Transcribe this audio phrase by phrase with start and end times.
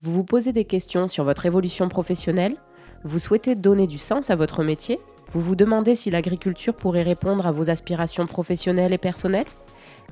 [0.00, 2.54] Vous vous posez des questions sur votre évolution professionnelle
[3.02, 5.00] Vous souhaitez donner du sens à votre métier
[5.32, 9.48] Vous vous demandez si l'agriculture pourrait répondre à vos aspirations professionnelles et personnelles?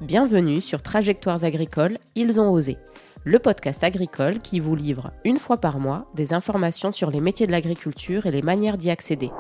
[0.03, 2.79] Bienvenue sur Trajectoires agricoles, ils ont osé,
[3.23, 7.47] le podcast agricole qui vous livre une fois par mois des informations sur les métiers
[7.47, 9.31] de l'agriculture et les manières d'y accéder.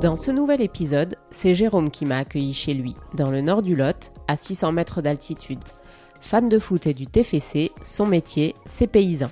[0.00, 3.74] Dans ce nouvel épisode, c'est Jérôme qui m'a accueilli chez lui, dans le nord du
[3.74, 5.58] Lot, à 600 mètres d'altitude.
[6.20, 9.28] Fan de foot et du TFC, son métier, c'est paysan.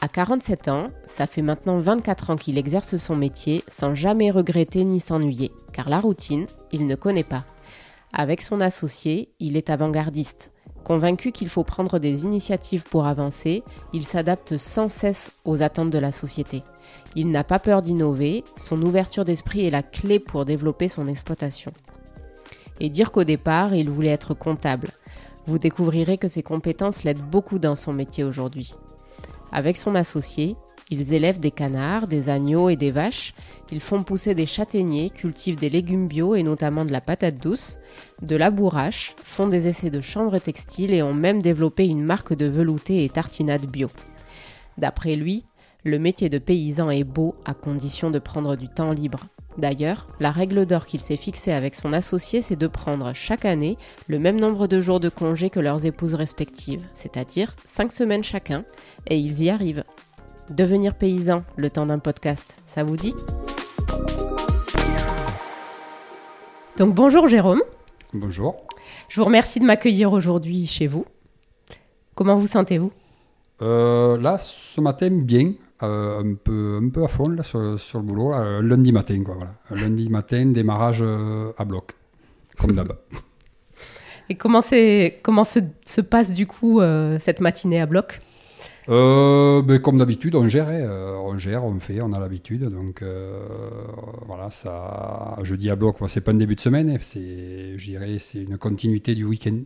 [0.00, 4.84] À 47 ans, ça fait maintenant 24 ans qu'il exerce son métier sans jamais regretter
[4.84, 7.44] ni s'ennuyer, car la routine, il ne connaît pas.
[8.12, 10.52] Avec son associé, il est avant-gardiste.
[10.84, 15.98] Convaincu qu'il faut prendre des initiatives pour avancer, il s'adapte sans cesse aux attentes de
[15.98, 16.62] la société.
[17.14, 21.72] Il n'a pas peur d'innover, son ouverture d'esprit est la clé pour développer son exploitation.
[22.80, 24.88] Et dire qu'au départ, il voulait être comptable.
[25.46, 28.74] Vous découvrirez que ses compétences l'aident beaucoup dans son métier aujourd'hui.
[29.52, 30.56] Avec son associé,
[30.90, 33.32] ils élèvent des canards, des agneaux et des vaches,
[33.70, 37.78] ils font pousser des châtaigniers, cultivent des légumes bio et notamment de la patate douce,
[38.22, 42.34] de la bourrache, font des essais de chanvre textile et ont même développé une marque
[42.34, 43.88] de velouté et tartinade bio.
[44.78, 45.44] D'après lui,
[45.84, 49.26] le métier de paysan est beau à condition de prendre du temps libre.
[49.58, 53.76] D'ailleurs, la règle d'or qu'il s'est fixée avec son associé, c'est de prendre chaque année
[54.06, 58.64] le même nombre de jours de congé que leurs épouses respectives, c'est-à-dire 5 semaines chacun,
[59.08, 59.84] et ils y arrivent.
[60.50, 63.14] Devenir paysan le temps d'un podcast, ça vous dit?
[66.76, 67.62] Donc bonjour Jérôme.
[68.12, 68.66] Bonjour.
[69.08, 71.04] Je vous remercie de m'accueillir aujourd'hui chez vous.
[72.16, 72.90] Comment vous sentez-vous?
[73.62, 75.52] Euh, Là, ce matin, bien.
[75.84, 79.22] Euh, un, peu, un peu à fond là, sur, le boulot, lundi matin.
[79.22, 79.82] Quoi, voilà.
[79.82, 81.92] Lundi matin, démarrage euh, à bloc,
[82.58, 82.98] comme d'hab.
[84.28, 84.62] Et comment,
[85.22, 86.80] comment se, se, passe du coup
[87.18, 88.18] cette matinée à bloc?
[88.90, 91.20] Ben, Comme d'habitude, on gère, hein.
[91.24, 92.64] on gère, on fait, on a l'habitude.
[92.64, 93.02] Donc
[94.26, 96.98] voilà, ça, je dis à bloc, c'est pas un début de semaine, hein.
[97.00, 99.58] c'est, je dirais, c'est une continuité du week-end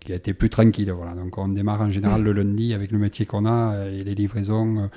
[0.00, 0.90] qui a été plus tranquille.
[0.92, 1.14] Voilà.
[1.14, 4.88] Donc on démarre en général le lundi avec le métier qu'on a et les livraisons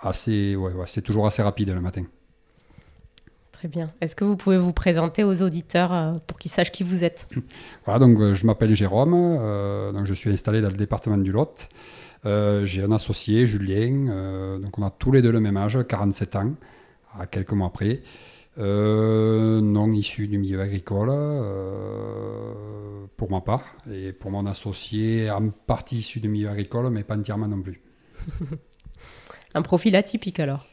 [0.00, 2.04] assez, ouais, c'est toujours assez rapide le matin.
[3.52, 3.90] Très bien.
[4.02, 7.26] Est-ce que vous pouvez vous présenter aux auditeurs euh, pour qu'ils sachent qui vous êtes?
[7.86, 11.32] Voilà, donc euh, je m'appelle Jérôme, euh, donc je suis installé dans le département du
[11.32, 11.70] Lot.
[12.24, 16.54] J'ai un associé, Julien, donc on a tous les deux le même âge, 47 ans,
[17.18, 18.02] à quelques mois après.
[18.58, 21.10] non issu du milieu agricole,
[23.16, 27.16] pour ma part, et pour mon associé, en partie issu du milieu agricole, mais pas
[27.16, 27.80] entièrement non plus.
[29.54, 30.66] Un profil atypique alors?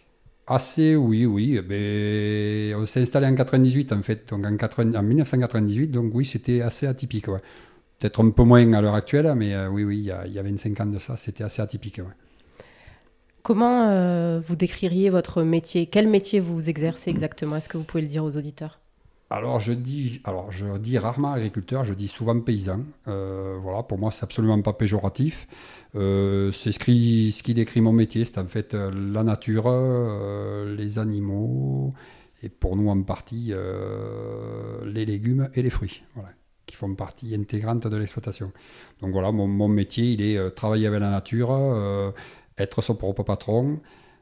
[0.45, 1.61] Assez, oui, oui.
[1.67, 6.85] Mais on s'est installé en 98, en fait, donc en, 1998, donc oui, c'était assez
[6.85, 7.27] atypique.
[7.99, 10.33] Peut-être un peu moins à l'heure actuelle, mais euh, oui, oui, il y, a, il
[10.33, 12.01] y, a, 25 ans de ça, c'était assez atypique.
[13.43, 15.85] Comment euh, vous décririez votre métier?
[15.87, 17.57] Quel métier vous exercez exactement?
[17.57, 18.79] Est-ce que vous pouvez le dire aux auditeurs?
[19.29, 22.81] Alors je dis, alors je dis rarement agriculteur, je dis souvent paysan.
[23.09, 25.47] Euh, voilà, pour moi c'est absolument pas péjoratif.
[25.95, 29.69] Euh, c'est ce qui, ce qui décrit mon métier, c'est en fait la nature,
[30.65, 31.93] les animaux
[32.43, 33.53] et pour nous en partie
[34.85, 36.29] les légumes et les fruits, voilà,
[36.65, 38.51] qui font partie intégrante de l'exploitation.
[39.01, 42.13] Donc voilà, mon, mon, métier il est travailler avec la nature,
[42.57, 43.79] être son propre patron,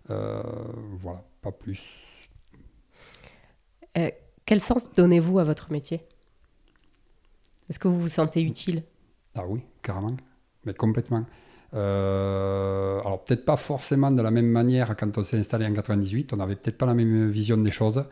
[0.08, 1.84] voilà, pas plus.
[4.46, 6.02] Quel sens donnez-vous à votre métier?
[7.70, 8.84] Est-ce que vous vous sentez utile?
[9.36, 10.18] Ah oui, carrément,
[10.66, 11.26] mais complètement.
[11.74, 16.34] Euh, alors peut-être pas forcément de la même manière quand on s'est installé en 98,
[16.34, 18.04] on n'avait peut-être pas la même vision des choses.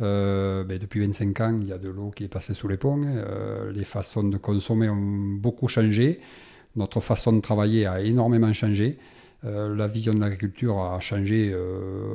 [0.00, 2.76] Euh, ben, depuis 25 ans, il y a de l'eau qui est passée sous les
[2.76, 3.02] ponts.
[3.04, 6.20] Euh, les façons de consommer ont beaucoup changé.
[6.76, 8.98] Notre façon de travailler a énormément changé.
[9.44, 11.54] Euh, la vision de l'agriculture a changé,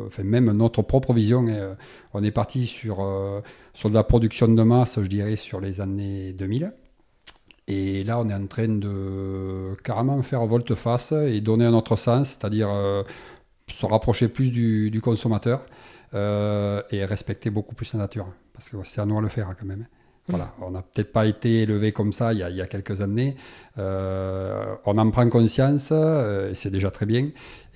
[0.05, 1.45] enfin même notre propre vision.
[1.49, 1.73] Euh,
[2.13, 3.05] on est parti sur,
[3.73, 6.73] sur de la production de masse, je dirais, sur les années 2000.
[7.69, 12.31] Et là, on est en train de carrément faire volte-face et donner un autre sens,
[12.31, 12.69] c'est-à-dire
[13.69, 15.65] se rapprocher plus du, consommateur
[16.13, 18.27] et respecter beaucoup plus la nature.
[18.53, 19.87] Parce que c'est à nous de le faire quand même.
[20.29, 23.35] Voilà, on n'a peut-être pas été élevé comme ça il y a, quelques années.
[23.77, 27.29] Euh, on en prend conscience euh, et c'est déjà très bien.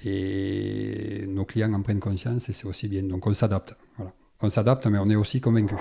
[0.05, 3.03] Et nos clients en prennent conscience et c'est aussi bien.
[3.03, 3.75] Donc on s'adapte.
[3.97, 4.13] Voilà.
[4.41, 5.75] On s'adapte, mais on est aussi convaincu.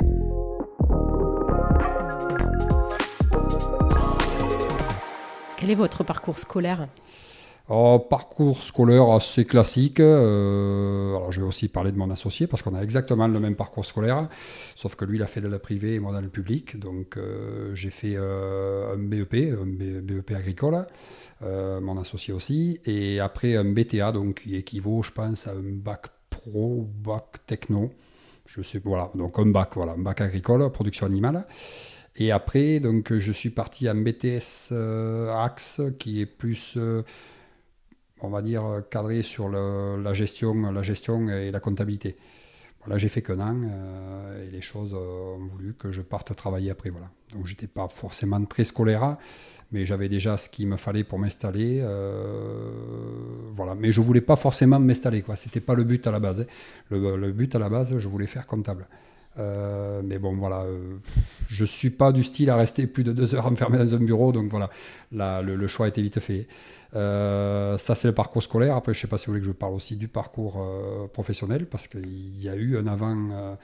[5.57, 6.89] Quel est votre parcours scolaire?
[7.69, 9.99] Oh, parcours scolaire assez classique.
[9.99, 13.57] Euh, alors, je vais aussi parler de mon associé parce qu'on a exactement le même
[13.57, 14.29] parcours scolaire,
[14.77, 16.79] sauf que lui, il a fait de la privée et moi dans le public.
[16.79, 20.87] Donc, euh, j'ai fait euh, un BEP, un BEP agricole,
[21.43, 26.07] mon associé aussi, et après un BTA, donc qui équivaut, je pense, à un bac
[26.31, 27.91] pro ou bac techno.
[28.47, 31.45] Je sais, voilà, donc un bac, voilà, un bac agricole, production animale.
[32.15, 34.73] Et après, donc, je suis parti en BTS
[35.35, 36.79] Axe, qui est plus
[38.21, 42.17] on va dire, cadré sur la, gestion, la gestion et la comptabilité.
[42.89, 46.71] Là, j'ai fait qu'un an euh, et les choses ont voulu que je parte travailler
[46.71, 46.91] après.
[46.91, 47.11] Voilà.
[47.35, 49.17] Donc, j'étais pas forcément très scolaire,
[49.73, 51.81] mais j'avais déjà ce qu'il me fallait pour m'installer.
[51.83, 52.71] Euh,
[53.51, 53.75] voilà.
[53.75, 55.25] Mais je voulais pas forcément m'installer.
[55.35, 56.43] Ce n'était pas le but à la base.
[56.43, 56.47] Hein.
[56.91, 58.87] Le, but à la base, je voulais faire comptable.
[59.39, 60.65] Euh, mais bon, voilà,
[61.49, 63.99] je ne suis pas du style à rester plus de deux heures enfermé dans un
[63.99, 64.71] bureau, donc voilà,
[65.43, 66.47] le, le, choix a été vite fait.
[66.95, 68.77] Euh, ça, c'est le parcours scolaire.
[68.77, 71.07] Après, je ne sais pas si vous voulez que je parle aussi du parcours euh,
[71.09, 73.55] professionnel, parce qu'il y a eu un avant, euh,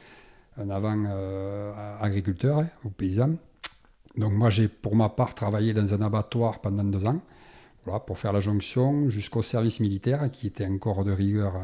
[0.59, 1.05] un avant
[2.01, 3.35] agriculteur hein, ou paysan.
[4.17, 7.21] Donc moi, j'ai pour ma part travaillé dans un abattoir pendant deux ans,
[7.85, 11.55] voilà, pour faire la jonction jusqu'au service militaire, qui était encore de rigueur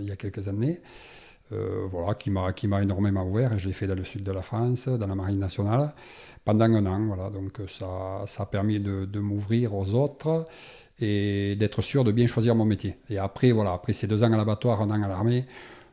[0.00, 0.80] il y a quelques années.
[1.50, 4.32] Voilà, qui m'a qui m'a énormément ouvert et je l'ai fait dans le sud de
[4.32, 5.94] la France, dans la marine nationale,
[6.44, 7.06] pendant un an.
[7.06, 10.46] Voilà, donc ça, ça a permis de, de m'ouvrir aux autres
[11.00, 12.96] et d'être sûr de bien choisir mon métier.
[13.10, 15.44] Et après, voilà, après ces deux ans à l'abattoir, un an à l'armée,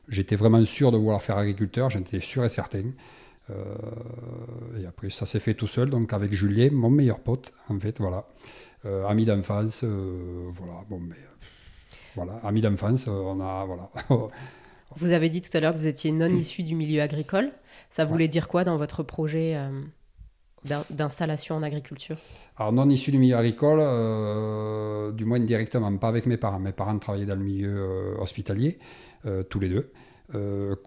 [0.08, 2.84] j'étais vraiment sûr de vouloir faire agriculteur, j'en étais sûr et certain.
[3.50, 3.76] Euh,
[4.82, 8.00] et après, ça s'est fait tout seul, donc avec Julien, mon meilleur pote, en fait,
[8.00, 8.26] voilà.
[8.86, 11.16] Euh, ami d'enfance, euh, voilà, bon, mais
[12.16, 13.90] voilà, ami d'enfance, on a, voilà.
[14.96, 17.52] vous avez dit tout à l'heure que vous étiez non issu du milieu agricole.
[17.90, 19.58] Ça voulait dire quoi dans votre projet
[20.64, 22.18] d'installation en agriculture?
[22.58, 26.60] Alors non issu du milieu agricole, euh, du moins directement, pas avec mes parents.
[26.60, 28.80] Mes parents travaillaient dans le milieu euh, hospitalier,
[29.26, 29.92] euh, tous les deux,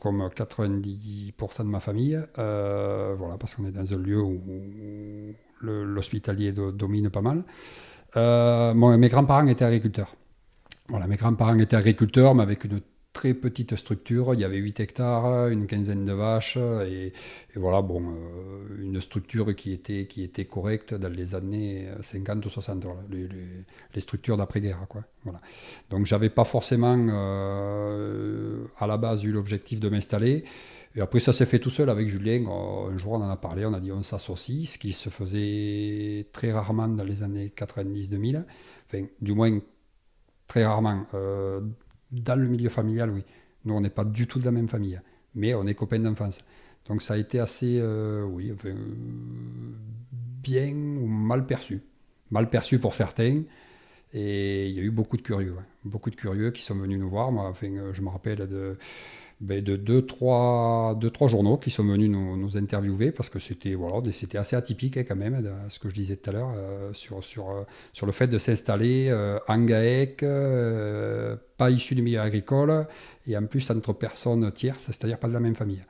[0.01, 2.19] comme 90% de ma famille.
[2.37, 4.41] voilà, parce qu'on est dans un lieu où,
[5.61, 7.45] l'hospitalier domine pas mal.
[8.17, 10.15] mes grands-parents étaient agriculteurs.
[10.89, 12.81] Voilà, mes grands-parents étaient agriculteurs, mais avec une
[13.15, 14.35] très petite structure.
[14.35, 17.13] Il y avait 8 hectares, une quinzaine de vaches, et,
[17.55, 22.51] voilà, bon, euh, une structure qui était, qui était correcte dans les années 50 ou
[22.51, 24.85] 60, les, structures d'après-guerre.
[24.89, 25.41] Quoi, voilà.
[25.89, 30.45] Donc j'avais pas forcément euh, à la base eu l'objectif de m'installer.
[30.97, 32.45] Et après, ça s'est fait tout seul avec Julien.
[32.47, 35.09] Euh, un jour, on en a parlé, on a dit on s'associe, ce qui se
[35.09, 38.45] faisait très rarement dans les années 90-2000.
[38.87, 39.57] Enfin, du moins,
[40.49, 41.07] très rarement
[42.21, 43.25] dans le milieu familial, oui.
[43.65, 45.01] Nous, on n'est pas du tout de la même famille,
[45.35, 46.41] mais on est copains d'enfance.
[46.87, 48.53] Donc ça a été assez, euh, oui,
[50.13, 51.81] bien ou mal perçu.
[52.31, 53.43] Mal perçu pour certains.
[54.13, 55.57] Et il y a eu beaucoup de curieux.
[55.85, 57.33] Beaucoup de curieux qui sont venus nous voir.
[57.33, 58.79] Moi, enfin, je me rappelle de
[59.41, 63.75] ben, de deux trois, deux, trois journaux qui sont venus nous, interviewer parce que c'était
[63.75, 66.93] voilà, c'était assez atypique hein, quand même, ce que je disais tout à l'heure, euh,
[66.93, 70.25] sur, sur, euh, sur le fait de s'installer euh, en GAEC,
[71.57, 72.87] pas issu du milieu agricole,
[73.27, 75.85] et en plus entre personnes tierces, c'est-à-dire pas de la même famille.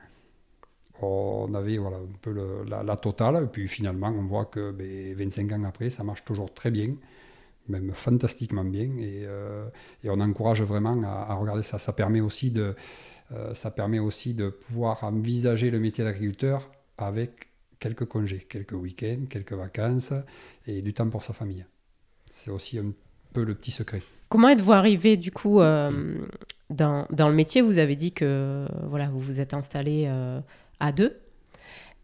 [1.01, 2.33] On avait voilà, un peu
[2.67, 4.73] la, totale, puis finalement on voit que
[5.15, 6.95] 25 ben, ans après, ça marche toujours très bien
[7.67, 8.89] même fantastiquement bien.
[8.99, 9.25] Et,
[10.03, 11.79] et on encourage vraiment à, regarder ça.
[11.79, 12.75] Ça permet aussi de,
[13.31, 17.47] euh, ça permet aussi de pouvoir envisager le métier d'agriculteur avec
[17.79, 20.13] quelques congés, quelques week-ends, quelques vacances
[20.67, 21.65] et du temps pour sa famille.
[22.29, 22.91] C'est aussi un
[23.33, 24.01] peu le petit secret.
[24.29, 25.89] Comment êtes-vous arrivé du coup euh,
[26.69, 27.61] dans, dans, le métier?
[27.61, 30.39] Vous avez dit que voilà, vous vous êtes installé euh,
[30.79, 31.17] à deux.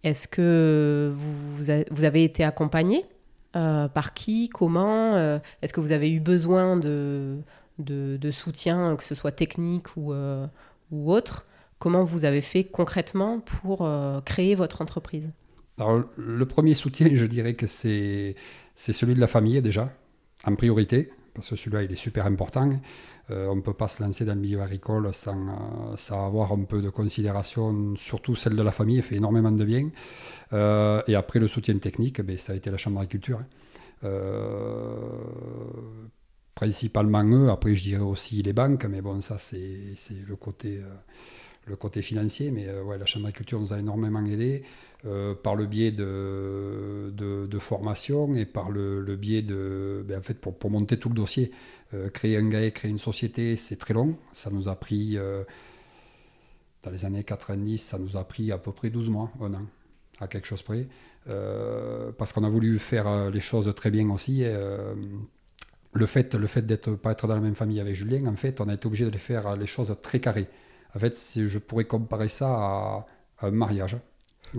[0.03, 3.05] Est-ce que vous, vous, avez été accompagné?
[3.53, 7.37] Par qui Comment Est-ce que vous avez eu besoin de,
[7.79, 10.13] de, soutien, que ce soit technique ou,
[10.91, 11.45] ou autre,
[11.81, 15.31] comment vous avez fait concrètement pour euh, créer votre entreprise?
[15.79, 18.35] Alors, le premier soutien, je dirais que c'est
[18.75, 19.91] celui de la famille déjà,
[20.45, 22.69] en priorité, parce que celui-là, il est super important.
[23.29, 26.51] Euh, on ne peut pas se lancer dans le milieu agricole sans, euh, sans, avoir
[26.51, 29.89] un peu de considération, surtout celle de la famille, elle fait énormément de bien.
[31.07, 33.39] et après, le soutien technique, ben, ça a été la Chambre d'agriculture.
[33.39, 34.09] Hein
[36.61, 37.49] principalement eux.
[37.49, 39.95] Après, je dirais aussi les banques, mais bon, ça, c'est
[40.27, 40.93] le côté, euh,
[41.65, 42.51] le côté financier.
[42.51, 44.63] Mais euh, ouais, la Chambre d'agriculture nous a énormément aidé
[45.05, 50.03] euh, par le biais de, de, formation et par le, biais de.
[50.07, 51.51] Ben, en fait, pour, pour, monter tout le dossier,
[52.13, 54.17] créer un GAE, créer une société, c'est très long.
[54.31, 55.17] Ça nous a pris.
[56.83, 59.65] dans les années 90, ça nous a pris à peu près 12 mois, un an,
[60.19, 60.87] à quelque chose près.
[62.17, 64.43] parce qu'on a voulu faire les choses très bien aussi.
[65.93, 68.61] le fait, le fait d'être pas être dans la même famille avec Julien, en fait,
[68.61, 70.47] on a été obligé de les faire les choses très carrées.
[70.95, 73.05] En fait, je pourrais comparer ça à,
[73.41, 73.97] un mariage.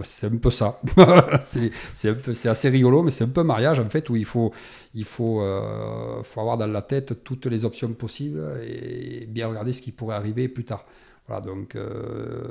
[0.05, 0.81] C'est un peu ça.
[1.43, 4.53] c'est assez rigolo, mais c'est un peu mariage en fait où il faut,
[4.95, 9.75] il faut, euh, faut avoir dans la tête toutes les options possibles et bien regarder
[9.75, 10.87] ce qui pourrait arriver plus tard.
[11.29, 12.43] Voilà, donc euh,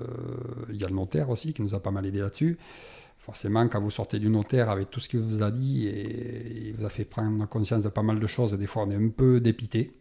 [0.70, 2.58] il y a le notaire aussi qui nous a pas mal aidé là-dessus.
[3.18, 6.74] Forcément, quand vous sortez du notaire avec tout ce qu'il vous a dit et il
[6.74, 9.10] vous a fait prendre conscience de pas mal de choses, des fois on est un
[9.10, 9.94] peu dépité.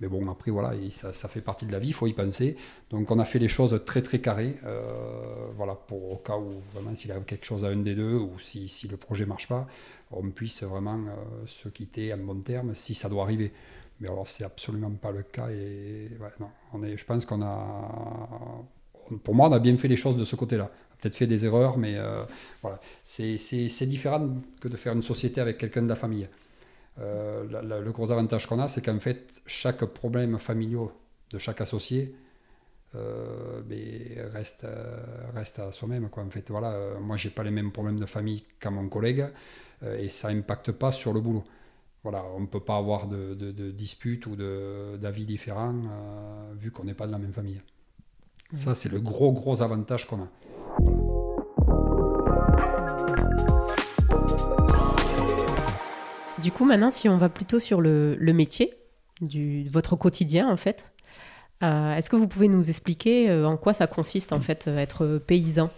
[0.00, 2.56] Mais bon, après, voilà, ça, fait partie de la vie, il faut y penser.
[2.88, 4.56] Donc, on a fait les choses très, très carrées.
[4.64, 8.14] Euh, voilà, pour au cas où, vraiment, s'il arrive quelque chose à un des deux,
[8.14, 9.66] ou si, si le projet ne marche pas,
[10.10, 13.52] on puisse vraiment euh, se quitter en bon terme si ça doit arriver.
[14.00, 15.50] Mais alors, c'est absolument pas le cas.
[15.50, 16.08] Et
[16.72, 18.64] on est, je pense qu'on a.
[19.22, 20.70] Pour moi, on a bien fait les choses de ce côté-là.
[20.98, 22.24] Peut-être fait des erreurs, mais euh,
[22.62, 22.80] voilà.
[23.04, 24.30] C'est différent
[24.60, 26.26] que de faire une société avec quelqu'un de la famille.
[27.00, 30.88] Euh, le gros avantage qu'on a, c'est qu'en fait, chaque problème familial
[31.30, 32.14] de chaque associé
[32.94, 33.78] euh, ben,
[34.32, 34.96] reste, euh,
[35.34, 36.08] reste à soi-même.
[36.08, 36.24] Quoi.
[36.24, 39.26] En fait, voilà, moi, j'ai pas les mêmes problèmes de famille qu'à mon collègue
[39.98, 41.44] et ça n'impacte pas sur le boulot.
[42.02, 45.74] Voilà, on ne peut pas avoir de, de, disputes ou d'avis différents
[46.54, 47.62] vu qu'on n'est pas de la même famille.
[48.54, 51.19] Ça, c'est le gros, gros avantage qu'on a.
[56.42, 58.72] Du coup, maintenant, si on va plutôt sur le, métier,
[59.70, 60.92] votre quotidien en fait,
[61.62, 65.18] euh, est-ce que vous pouvez nous expliquer euh, en quoi ça consiste en fait être
[65.18, 65.70] paysan?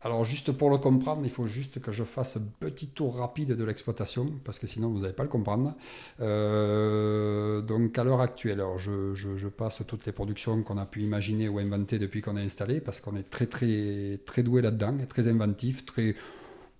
[0.00, 3.56] Alors juste pour le comprendre, il faut juste que je fasse un petit tour rapide
[3.56, 5.74] de l'exploitation, parce que sinon vous n'allez pas le comprendre.
[6.20, 11.02] Euh, donc à l'heure actuelle, alors je, je, passe toutes les productions qu'on a pu
[11.02, 14.94] imaginer ou inventer depuis qu'on est installé, parce qu'on est très très très doué là-dedans,
[15.08, 16.14] très inventif, très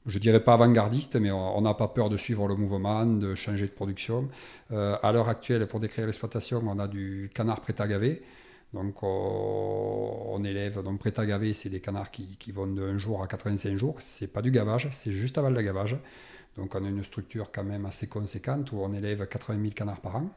[0.08, 3.66] je dirais pas avant-gardiste, mais on n'a pas peur de suivre le mouvement, de changer
[3.66, 4.28] de production.
[4.72, 8.22] Euh, à l'heure actuelle, pour décrire l'exploitation, on a du canard prêt à gaver.
[8.72, 13.22] Donc on, élève, donc prêt à gaver, c'est des canards qui, qui vont d'un jour
[13.22, 13.96] à 85 jours.
[14.00, 15.96] C'est pas du gavage, c'est juste avant le gavage.
[16.56, 20.00] Donc on a une structure quand même assez conséquente où on élève 80 000 canards
[20.00, 20.30] par an.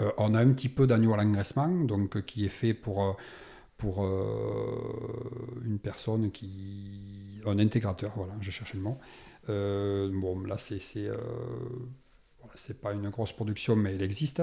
[0.00, 3.12] Euh, on a un petit peu d'agneau à l'engraissement, donc qui est fait pour, euh,
[3.78, 4.04] pour
[5.64, 8.98] une personne qui un intégrateur, voilà, je cherchais le mot.
[9.48, 11.16] Euh, bon, là, c'est c'est euh,
[12.54, 14.42] c'est pas une grosse production, mais elle existe.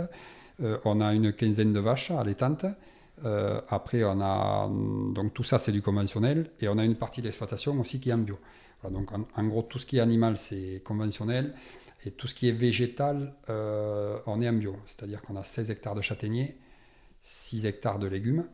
[0.62, 2.66] Euh, on a une quinzaine de vaches allaitantes.
[3.70, 4.70] après, on a
[5.14, 8.10] donc tout ça, c'est du conventionnel, et on a une partie de l'exploitation aussi qui
[8.10, 8.38] est en bio.
[8.90, 11.54] donc, en, gros, tout ce qui est animal, c'est conventionnel,
[12.06, 14.76] et tout ce qui est végétal, on est en bio.
[14.86, 16.58] C'est-à-dire qu'on a 16 hectares de châtaigniers,
[17.28, 18.46] 6 hectares de légumes,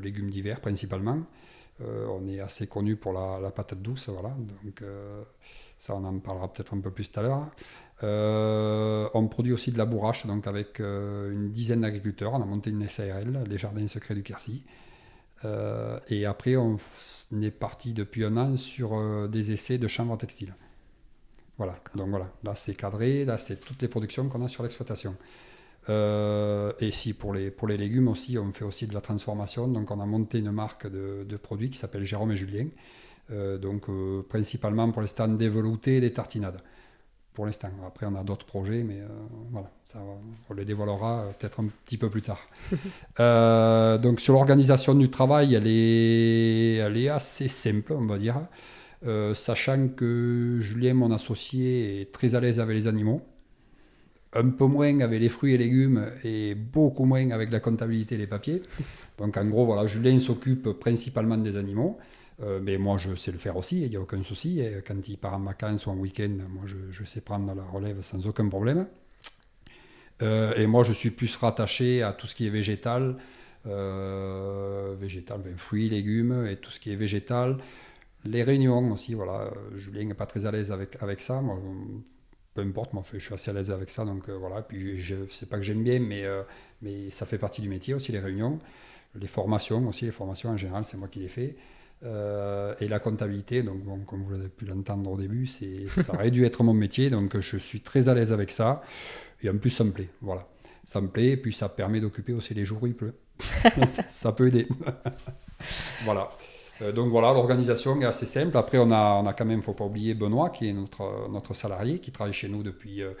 [0.00, 1.22] légumes d'hiver principalement.
[1.80, 4.30] Euh, on est assez connu pour la, patate douce, voilà.
[4.64, 5.22] Donc euh,
[5.76, 7.50] ça, on en parlera peut-être un peu plus tout à l'heure.
[8.02, 12.32] Euh, on produit aussi de la bourrache, donc avec une dizaine d'agriculteurs.
[12.34, 14.64] On a monté une SARL, les Jardins Secrets du Quercy.
[15.44, 16.78] et après, on
[17.42, 20.54] est parti depuis un an sur des essais de chanvre textile.
[21.58, 25.16] Voilà, donc voilà, là c'est cadré, là c'est toutes les productions qu'on a sur l'exploitation.
[25.88, 29.68] Euh, et si pour les, pour les légumes aussi, on fait aussi de la transformation.
[29.68, 32.66] Donc on a monté une marque de, de produits qui s'appelle Jérôme et Julien.
[33.30, 36.60] Euh, donc euh, principalement pour les stands développés et des tartinades.
[37.32, 37.70] Pour l'instant.
[37.86, 39.00] Après on a d'autres projets, mais
[39.52, 40.00] voilà, ça,
[40.50, 42.40] on les dévoilera peut-être un petit peu plus tard.
[44.02, 48.40] donc sur l'organisation du travail, elle est, elle est assez simple, on va dire.
[49.34, 53.22] sachant que Julien, mon associé, est très à l'aise avec les animaux
[54.34, 58.18] un peu moins avec les fruits et légumes et beaucoup moins avec la comptabilité et
[58.18, 58.62] les papiers.
[59.16, 61.98] Donc en gros, voilà, Julien s'occupe principalement des animaux.
[62.40, 64.60] Euh, mais moi, je sais le faire aussi, il n'y a aucun souci.
[64.60, 68.00] Et quand il part en vacances ou en week-end, moi, je, sais prendre la relève
[68.00, 68.86] sans aucun problème.
[70.22, 73.16] Euh, et moi, je suis plus rattaché à tout ce qui est végétal,
[73.66, 77.58] euh, végétal, fruits, légumes et tout ce qui est végétal.
[78.24, 79.52] Les réunions aussi, voilà.
[79.76, 81.42] Julien n'est pas très à l'aise avec, avec ça.
[82.60, 84.04] Importe, moi, je suis assez à l'aise avec ça.
[84.04, 86.42] Donc euh, voilà, puis je sais pas que j'aime bien, mais, euh,
[86.82, 88.58] mais ça fait partie du métier aussi, les réunions,
[89.14, 91.56] les formations aussi, les formations en général, c'est moi qui les fais.
[92.04, 96.44] Euh, et la comptabilité, donc comme vous l'avez pu l'entendre au début, ça aurait dû
[96.44, 98.82] être mon métier, donc je suis très à l'aise avec ça.
[99.42, 100.46] Et en plus, ça me plaît, voilà.
[100.84, 103.14] Ça me plaît, et puis ça permet d'occuper aussi les jours où il pleut.
[104.08, 104.68] ça peut aider.
[106.04, 106.30] voilà.
[106.82, 108.56] Euh, donc voilà, l'organisation est assez simple.
[108.56, 111.54] Après, on a, on a quand même, faut pas oublier Benoît, qui est notre, notre
[111.54, 113.12] salarié, qui travaille chez nous depuis, euh,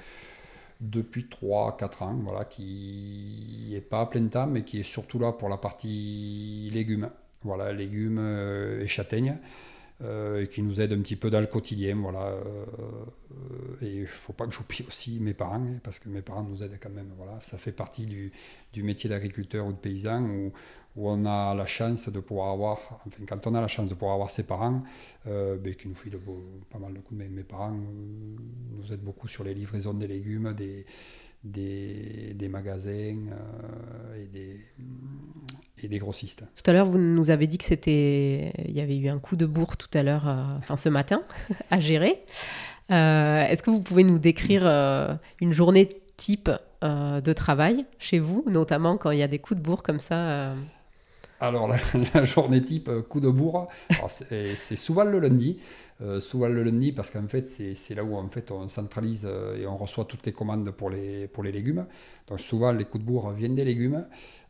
[0.80, 5.32] depuis 3-4 ans, voilà, qui n'est pas à plein temps, mais qui est surtout là
[5.32, 7.10] pour la partie légumes.
[7.42, 9.38] Voilà, légumes euh, et châtaignes.
[10.00, 11.96] et qui nous aident un petit peu dans le quotidien.
[11.96, 12.32] Voilà.
[13.82, 16.62] et il ne faut pas que j'oublie aussi mes parents, parce que mes parents nous
[16.62, 17.12] aident quand même.
[17.16, 17.38] Voilà.
[17.42, 18.32] Ça fait partie du,
[18.72, 20.50] du métier d'agriculteur ou de paysan
[20.96, 23.94] où, on a la chance de pouvoir avoir, enfin quand on a la chance de
[23.94, 24.82] pouvoir avoir ses parents,
[25.24, 26.18] ben, qui nous filent
[26.70, 27.30] pas mal de coups de main.
[27.30, 30.86] Mes parents nous aident beaucoup sur les livraisons des légumes, des
[31.44, 34.60] des, magasins euh, et, des,
[35.82, 36.44] et des grossistes.
[36.54, 39.36] Tout à l'heure, vous nous avez dit que c'était, il y avait eu un coup
[39.36, 41.22] de bourre tout à l'heure, euh, enfin ce matin,
[41.70, 42.24] à gérer.
[42.90, 44.66] Euh, est-ce que vous pouvez nous décrire
[45.40, 46.50] une journée type
[46.82, 50.54] de travail chez vous, notamment quand il y a des coups de bourre comme ça
[51.40, 51.68] alors,
[52.14, 53.68] la, journée type coup de bourre,
[54.08, 55.58] c'est souvent le lundi.
[56.00, 59.60] Euh, souvent le lundi parce qu'en fait c'est là où en fait on centralise euh,
[59.60, 61.86] et on reçoit toutes les commandes pour les, pour les légumes.
[62.28, 64.06] Donc souvent les coups de bourre viennent des légumes.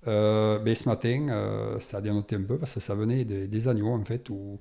[0.06, 3.94] Euh, mais ce matin ça a dénoté un peu parce que ça venait des, agneaux
[3.94, 4.58] en fait où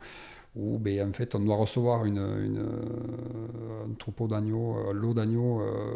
[0.80, 5.96] ben, en fait, on doit recevoir un troupeau d'agneaux, lot d'agneaux euh,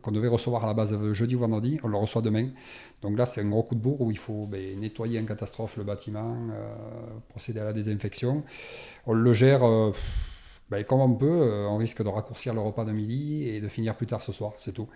[0.00, 1.78] qu'on devait recevoir à la base jeudi ou vendredi.
[1.82, 2.48] On le reçoit demain.
[3.02, 5.76] Donc là, c'est un gros coup de bourre où il faut ben, nettoyer en catastrophe
[5.76, 6.74] le bâtiment, euh,
[7.28, 8.42] procéder à la désinfection.
[9.06, 9.92] On le gère euh,
[10.70, 11.66] ben, comme on peut.
[11.68, 14.52] on risque de raccourcir le repas de midi et de finir plus tard ce soir,
[14.56, 14.88] c'est tout.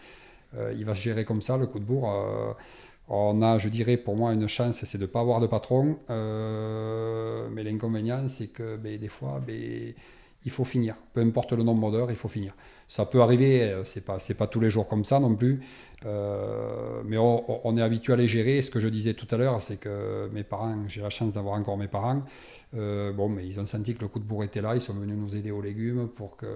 [0.77, 2.57] il va se gérer comme ça, le coup de bourre.
[3.09, 5.99] On a, je dirais, pour moi, une chance, c'est de ne pas avoir de patron.
[6.09, 9.93] Euh, mais l'inconvénient, c'est que ben, des fois, ben,
[10.45, 10.97] il faut finir.
[11.13, 12.55] Peu importe le nombre d'heures, il faut finir.
[12.87, 15.61] Ça peut arriver, euh, c'est pas, pas tous les jours comme ça non plus.
[16.05, 18.61] Euh, mais on, est habitué à les gérer.
[18.61, 21.55] ce que je disais tout à l'heure, c'est que mes parents, j'ai la chance d'avoir
[21.55, 22.23] encore mes parents.
[22.73, 24.75] bon, mais ils ont senti que le coup de bourre était là.
[24.75, 26.47] Ils sont venus nous aider aux légumes pour que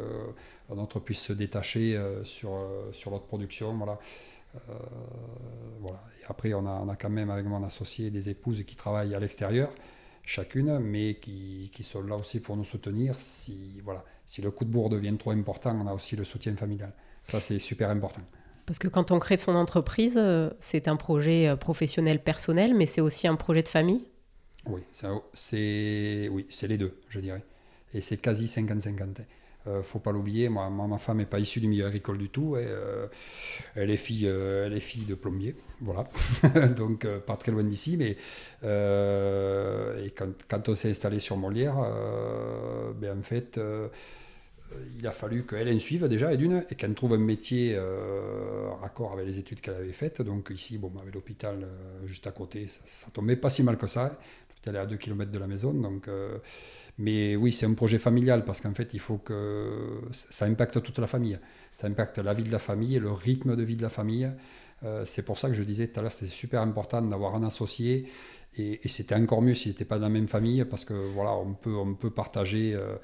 [0.74, 2.50] notre puisse se détacher sur,
[2.92, 3.74] sur notre production.
[3.78, 3.98] Voilà.
[5.80, 6.02] voilà.
[6.28, 9.70] Après, on a, quand même avec mon associé des épouses qui travaillent à l'extérieur,
[10.28, 13.14] chacune, mais qui, sont là aussi pour nous soutenir.
[13.18, 16.54] Si, voilà, si le coup de bourre devient trop important, on a aussi le soutien
[16.54, 16.92] familial.
[17.22, 18.20] Ça, c'est super important.
[18.66, 22.84] Parce que quand on crée son entreprise, euh, c'est un projet euh, professionnel personnel, mais
[22.84, 24.04] c'est aussi un projet de famille?
[24.66, 24.82] Oui,
[25.32, 27.42] c'est oui, les deux, je dirais.
[27.94, 29.14] Et c'est quasi 50-50 ne
[29.68, 32.56] euh, faut pas l'oublier, moi, ma femme n'est pas issue du milieu agricole du tout.
[32.56, 33.06] Euh,
[33.74, 36.04] elle, est fille, euh, elle est fille de plombier, voilà.
[36.76, 37.96] Donc pas très loin d'ici.
[37.96, 38.16] Mais
[38.62, 41.76] et quand, on s'est installé sur Molière,
[43.00, 43.60] ben, en fait,
[44.98, 47.78] il a fallu qu'elle en suive déjà et d'une et qu'elle trouve un métier
[48.80, 50.22] raccord avec les études qu'elle avait faites.
[50.22, 51.66] Donc ici, bon, avait l'hôpital
[52.06, 54.18] juste à côté, ça, ça, tombait pas si mal que ça.
[54.66, 56.08] L'hôpital est à 2 km de la maison, donc
[56.98, 60.98] mais oui, c'est un projet familial parce qu'en fait, il faut que ça impacte toute
[60.98, 61.38] la famille.
[61.72, 64.30] Ça impacte la vie de la famille, le rythme de vie de la famille.
[64.82, 67.44] Euh, c'est pour ça que je disais tout à l'heure, c'était super important d'avoir un
[67.44, 68.10] associé.
[68.56, 71.54] Et, c'était encore mieux s'il n'était pas de la même famille parce que voilà, on
[71.54, 72.96] peut, on peut partager euh,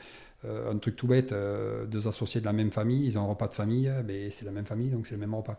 [0.45, 3.47] euh, un truc tout bête, deux associés de la même famille, ils ont un repas
[3.47, 5.59] de famille, mais c'est la même famille, donc c'est le même repas.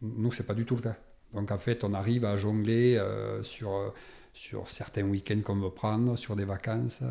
[0.00, 0.96] Nous, c'est pas du tout le cas.
[1.32, 3.02] Donc en fait, on arrive à jongler
[3.42, 3.92] sur
[4.34, 7.00] sur certains week-ends qu'on veut prendre, sur des vacances.
[7.02, 7.06] Euh,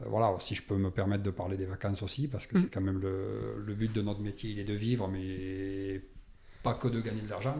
[0.00, 2.60] euh, voilà, si je peux me permettre de parler des vacances aussi, parce que mm.
[2.60, 6.02] c'est quand même le, le, but de notre métier, il est de vivre, mais
[6.62, 7.56] pas que de gagner de l'argent,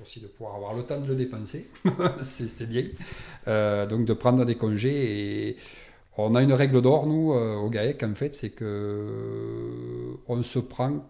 [0.00, 1.68] aussi de pouvoir avoir le temps de le dépenser,
[2.20, 2.84] c'est bien.
[3.48, 5.56] Euh, donc de prendre des congés et
[6.18, 11.08] on a une règle d'or, nous, au GAEC, en fait, c'est que on se prend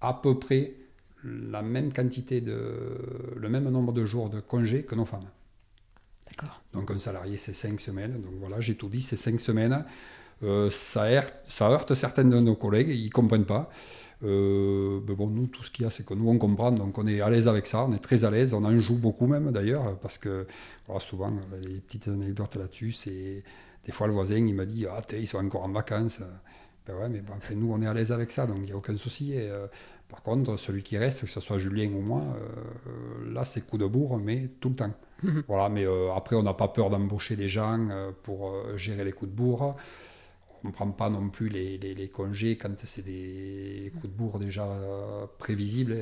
[0.00, 0.72] à peu près
[1.24, 2.54] la même quantité de,
[3.36, 5.28] le même nombre de jours de congés que nos femmes.
[6.30, 6.62] D'accord.
[6.72, 8.20] Donc un salarié, c'est cinq semaines.
[8.20, 9.84] Donc voilà, j'ai tout dit, c'est cinq semaines.
[10.42, 13.70] Euh, ça, heurte, ça heurte certains de nos collègues, ils ne comprennent pas.
[14.22, 16.96] Euh, mais bon, nous, tout ce qu'il y a, c'est que nous, on comprend, donc
[16.98, 19.26] on est à l'aise avec ça, on est très à l'aise, on en joue beaucoup
[19.26, 20.46] même d'ailleurs, parce que
[20.98, 21.32] souvent,
[21.62, 23.42] les petites anecdotes là-dessus, c'est
[23.84, 26.20] des fois le voisin, il m'a dit, ah, ils sont encore en vacances.
[26.86, 28.72] Ben ouais, mais ben, enfin, nous, on est à l'aise avec ça, donc il n'y
[28.72, 29.32] a aucun souci.
[29.32, 29.66] Et, euh,
[30.14, 33.78] par contre, celui qui reste, que ce soit Julien ou moi, euh, là, c'est coup
[33.78, 34.92] de bourre, mais tout le temps.
[35.24, 35.42] Mhm.
[35.48, 37.88] Voilà, mais euh, après, on n'a pas peur d'embaucher des gens
[38.22, 39.74] pour gérer les coups de bourre.
[40.62, 44.38] On ne prend pas non plus les, les, congés quand c'est des coups de bourre
[44.38, 44.68] déjà
[45.38, 45.96] prévisibles.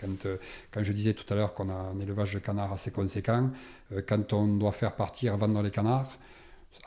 [0.00, 0.26] Quand,
[0.70, 3.50] quand je disais tout à l'heure qu'on a un élevage de canards assez conséquent,
[4.08, 6.18] quand on doit faire partir, vendre les canards,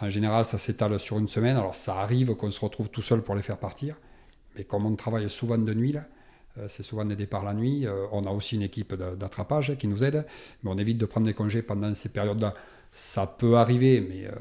[0.01, 1.57] en général, ça s'étale sur une semaine.
[1.57, 3.95] Alors, ça arrive qu'on se retrouve tout seul pour les faire partir.
[4.57, 6.05] Mais comme on travaille souvent de nuit, là, euh,
[6.67, 7.85] c'est souvent des départs la nuit.
[7.85, 10.25] Euh, on a aussi une équipe d'attrapage qui nous aide.
[10.63, 12.53] Mais on évite de prendre des congés pendant ces périodes-là.
[12.93, 14.31] Ça peut arriver, mais euh,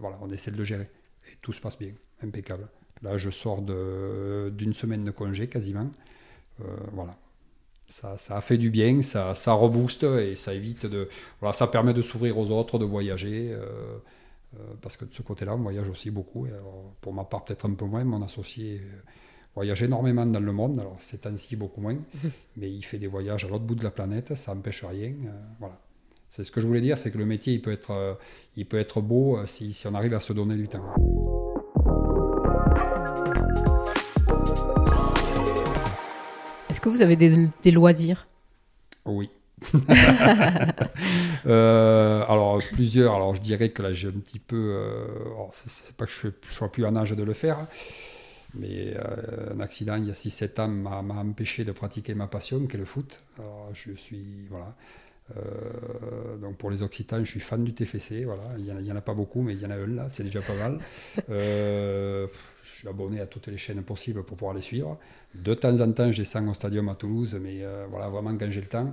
[0.00, 0.88] voilà, on essaie de le gérer.
[1.30, 2.66] Et tout se passe bien, impeccable.
[3.02, 5.90] Là, je sors d'une semaine de congé quasiment.
[6.92, 7.16] voilà.
[7.86, 11.08] Ça, ça, a fait du bien, ça, ça rebooste et ça évite de.
[11.40, 13.56] Voilà, ça permet de s'ouvrir aux autres, de voyager.
[14.82, 16.46] parce que de ce côté-là, on voyage aussi beaucoup.
[17.00, 18.04] pour ma part, peut-être un peu moins.
[18.04, 18.82] Mon associé
[19.54, 20.78] voyage énormément dans le monde.
[20.78, 21.96] Alors, c'est ainsi beaucoup moins.
[22.56, 24.34] mais il fait des voyages à l'autre bout de la planète.
[24.34, 25.12] Ça n'empêche rien.
[25.58, 25.78] voilà.
[26.28, 28.18] C'est ce que je voulais dire, c'est que le métier, il peut être,
[28.56, 30.84] il peut être beau si, si on arrive à se donner du temps.
[36.70, 38.26] Est-ce que vous avez des, loisirs?
[39.04, 39.28] Oui.
[41.46, 43.14] Euh, alors plusieurs.
[43.14, 44.74] Alors je dirais que là j'ai un petit peu.
[44.74, 45.06] Euh,
[45.52, 47.66] c'est pas que je, ne sois plus en âge de le faire,
[48.54, 52.66] mais euh, un accident il y a 6-7 ans m'a empêché de pratiquer ma passion,
[52.66, 53.20] qui est le foot.
[53.72, 54.74] Je suis voilà.
[56.40, 58.24] donc pour les Occitans, je suis fan du TFC.
[58.24, 60.24] Voilà, il n'y en, a pas beaucoup, mais il y en a un là, c'est
[60.24, 60.80] déjà pas mal
[62.80, 64.98] suis abonné à toutes les chaînes possibles pour pouvoir les suivre.
[65.34, 68.50] De temps en temps, je descends au stadium à Toulouse, mais euh, voilà, vraiment quand
[68.50, 68.92] j'ai le temps.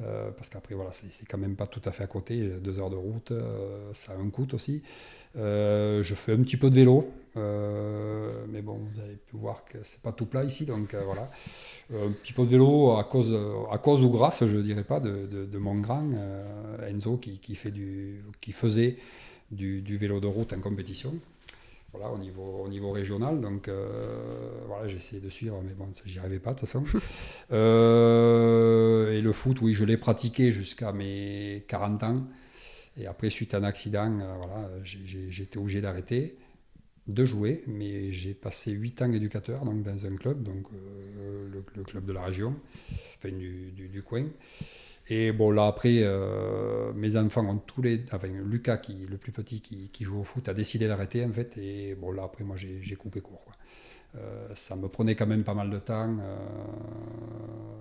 [0.00, 2.90] Euh, parce qu'après, voilà, c'est quand même pas tout à fait à côté, deux heures
[2.90, 4.82] de route, euh, ça a un coût aussi.
[5.34, 10.00] je fais un petit peu de vélo, mais bon, vous avez pu voir que c'est
[10.00, 11.30] pas tout plat ici, donc voilà.
[11.92, 13.36] un petit peu de vélo à cause,
[13.70, 16.08] à cause ou grâce, je dirais pas, de, de, mon grand
[16.88, 18.96] Enzo qui, qui, fait du, qui faisait
[19.50, 21.14] du, du vélo de route en compétition
[21.92, 23.40] voilà, au niveau, au niveau régional.
[23.40, 26.84] Donc euh, voilà, j'ai essayé de suivre, mais bon, j'y arrivais pas de toute façon.
[27.52, 32.24] Euh, et le foot, oui, je l'ai pratiqué jusqu'à mes 40 ans.
[32.96, 36.36] Et après, suite à un accident, euh, voilà, j'ai été obligé d'arrêter
[37.12, 40.66] de jouer, mais j'ai passé 8 ans éducateur donc dans un club, donc
[41.76, 42.54] le, club de la région,
[43.16, 44.26] enfin du, du, coin.
[45.08, 48.04] Et bon, là, après, euh, mes enfants ont tous les.
[48.12, 51.58] Enfin, Lucas, qui, le plus petit, qui, joue au foot, a décidé d'arrêter, en fait.
[51.58, 53.44] Et bon, là, après, moi, j'ai coupé court.
[54.16, 56.16] Euh, ça me prenait quand même pas mal de temps.
[56.20, 56.36] Euh,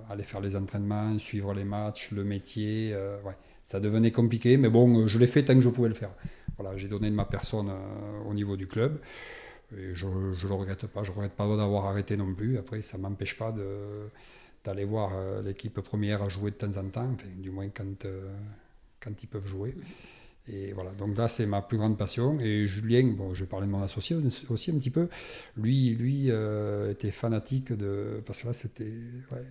[0.09, 2.95] aller faire les entraînements, suivre les matchs, le métier.
[3.23, 6.11] ouais, ça devenait compliqué, mais bon, je l'ai fait tant que je pouvais le faire.
[6.59, 7.71] Voilà, j'ai donné de ma personne
[8.25, 8.99] au niveau du club.
[9.71, 11.03] Je ne le regrette pas.
[11.03, 12.57] Je ne regrette pas d'avoir arrêté non plus.
[12.57, 13.53] Après, ça ne m'empêche pas
[14.63, 18.33] d'aller voir euh, l'équipe première jouer de temps en temps, du moins quand, euh,
[18.99, 19.75] quand ils peuvent jouer.
[20.51, 22.39] Et voilà, donc là, c'est ma plus grande passion.
[22.39, 24.17] Et Julien, bon, je vais parler de mon associé
[24.49, 25.07] aussi un petit peu.
[25.55, 28.23] Lui, lui euh, était fanatique de.
[28.25, 28.91] Parce que là, c'était.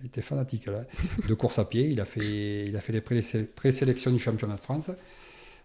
[0.03, 0.85] était fanatique là,
[1.27, 1.87] de course à pied.
[1.87, 3.01] Il a fait, il a fait les
[3.45, 4.91] présélections du championnat de France.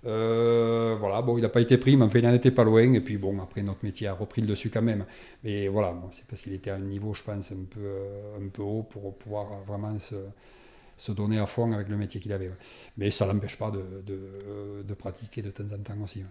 [0.07, 2.93] Euh, voilà, bon, il n'a pas été pris, mais enfin, il n'en était pas loin.
[2.93, 5.05] Et puis, bon, après, notre métier a repris le dessus quand même.
[5.43, 8.49] Mais voilà, c'est parce qu'il était à un niveau, je pense, un peu, euh, un
[8.49, 12.51] peu haut pour pouvoir vraiment se, donner à fond avec le métier qu'il avait.
[12.97, 14.03] Mais ça ne l'empêche pas de,
[14.83, 16.23] de, pratiquer de temps en temps aussi.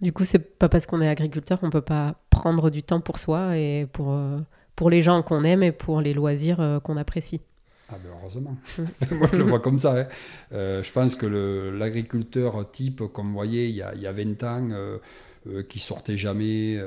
[0.00, 3.18] Du coup, c'est pas parce qu'on est agriculteur qu'on peut pas prendre du temps pour
[3.18, 4.38] soi et pour, euh,
[4.74, 7.40] pour les gens qu'on aime et pour les loisirs qu'on apprécie.
[7.92, 8.56] Ah ben heureusement.
[9.10, 10.00] Moi je le vois comme ça.
[10.00, 10.06] Hein.
[10.52, 14.12] Euh, je pense que l'agriculteur type, comme vous voyez, il y a, il y a
[14.12, 14.98] 20 ans, euh,
[15.46, 16.80] euh, qui sortait jamais,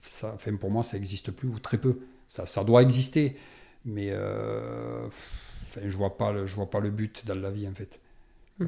[0.00, 2.00] ça, enfin, pour moi ça n'existe plus, ou très peu.
[2.26, 3.36] Ça, ça doit exister,
[3.84, 7.66] mais enfin, je ne vois, pas le, je vois pas le but dans la vie
[7.66, 8.00] en fait.
[8.58, 8.66] Mmh.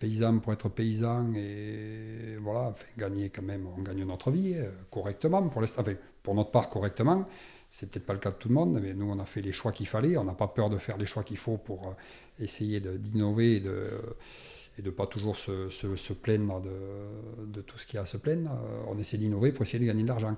[0.00, 4.56] paysan pour être paysan et voilà, enfin, gagner quand même, on gagne notre vie
[4.90, 5.92] correctement, pour, enfin,
[6.24, 7.28] pour notre part correctement.
[7.68, 9.52] C'est peut-être pas le cas de tout le monde, mais nous, on a fait les
[9.52, 10.16] choix qu'il fallait.
[10.16, 11.92] On n'a pas peur de faire les choix qu'il faut pour euh,
[12.38, 13.90] essayer d'innover et de
[14.78, 18.06] et de pas toujours se, se, plaindre de, de, tout ce qu'il y a à
[18.06, 18.50] se plaindre.
[18.50, 20.36] Euh, on essaie d'innover pour essayer de gagner de l'argent.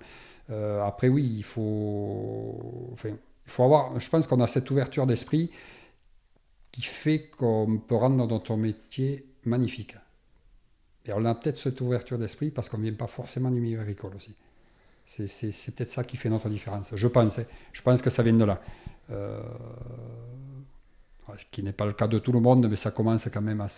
[0.50, 3.98] Euh, après, oui, il faut, enfin, il faut avoir.
[3.98, 5.50] Je pense qu'on a cette ouverture d'esprit
[6.70, 9.96] qui fait qu'on peut rendre notre métier magnifique.
[11.06, 13.80] Et on a peut-être cette ouverture d'esprit parce qu'on ne vient pas forcément du milieu
[13.80, 14.34] agricole aussi.
[15.08, 16.92] C'est peut-être ça qui fait notre différence.
[16.94, 17.38] Je pense.
[17.38, 17.44] Hein.
[17.72, 18.60] Je pense que ça vient de là.
[19.10, 19.40] Euh,
[21.38, 23.62] ce qui n'est pas le cas de tout le monde, mais ça commence quand même
[23.62, 23.68] à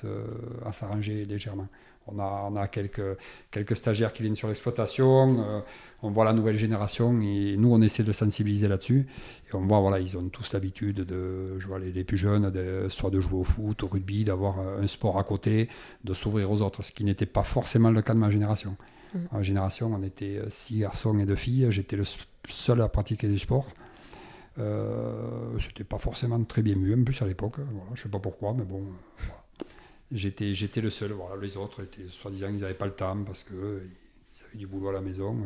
[0.73, 1.69] s'arranger légèrement.
[2.09, 3.17] On a, on a quelques,
[3.51, 5.61] quelques stagiaires qui viennent sur l'exploitation, euh,
[6.03, 9.07] on voit la nouvelle génération et nous on essaie de sensibiliser là-dessus.
[9.49, 12.51] Et on voit, voilà, ils ont tous l'habitude de, je vois les, les plus jeunes,
[12.89, 15.69] soit de jouer au foot, au rugby, d'avoir un sport à côté,
[16.03, 18.77] de s'ouvrir aux autres, ce qui n'était pas forcément le cas de ma génération.
[19.15, 19.19] Mm.
[19.33, 21.67] En génération, on était euh, six garçons et deux filles.
[21.71, 22.05] J'étais le
[22.49, 23.67] seul à pratiquer du sport.
[24.59, 27.57] Euh, C'était pas forcément très bien vu, en plus à l'époque.
[27.59, 29.65] Voilà, je sais pas pourquoi, mais bon, euh,
[30.13, 31.13] j'étais, j'étais le seul.
[31.13, 34.89] Voilà, les autres étaient soi-disant ils n'avaient pas le temps parce qu'ils avaient du boulot
[34.89, 35.37] à la maison.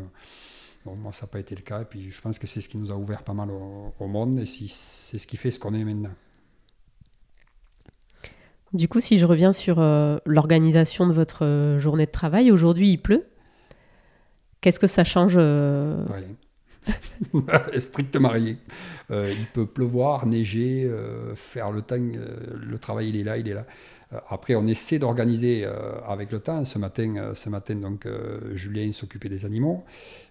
[0.84, 1.82] Bon, moi, ça n'a pas été le cas.
[1.82, 4.38] Et puis, je pense que c'est ce qui nous a ouvert pas mal au, monde
[4.38, 6.12] et si, c'est ce qui fait ce qu'on est maintenant.
[8.74, 12.98] Du coup, si je reviens sur euh, l'organisation de votre journée de travail, aujourd'hui il
[12.98, 13.24] pleut?
[14.64, 16.06] Qu'est-ce que ça change euh...
[17.78, 18.56] Strictement rien.
[19.10, 21.96] Euh, il peut pleuvoir, neiger, euh, faire le temps.
[21.98, 23.66] Euh, le travail, il est là, il est là.
[24.30, 25.66] après, on essaie d'organiser
[26.08, 26.64] avec le temps.
[26.64, 28.08] Ce matin, ce matin donc,
[28.54, 29.84] Julien s'occupait des animaux.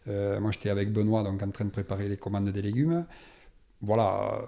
[0.07, 3.05] moi, j'étais avec Benoît donc, en train de préparer les commandes des légumes.
[3.81, 4.41] Voilà,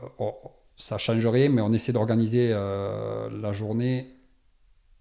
[0.76, 4.16] ça change rien, mais on essaie d'organiser la journée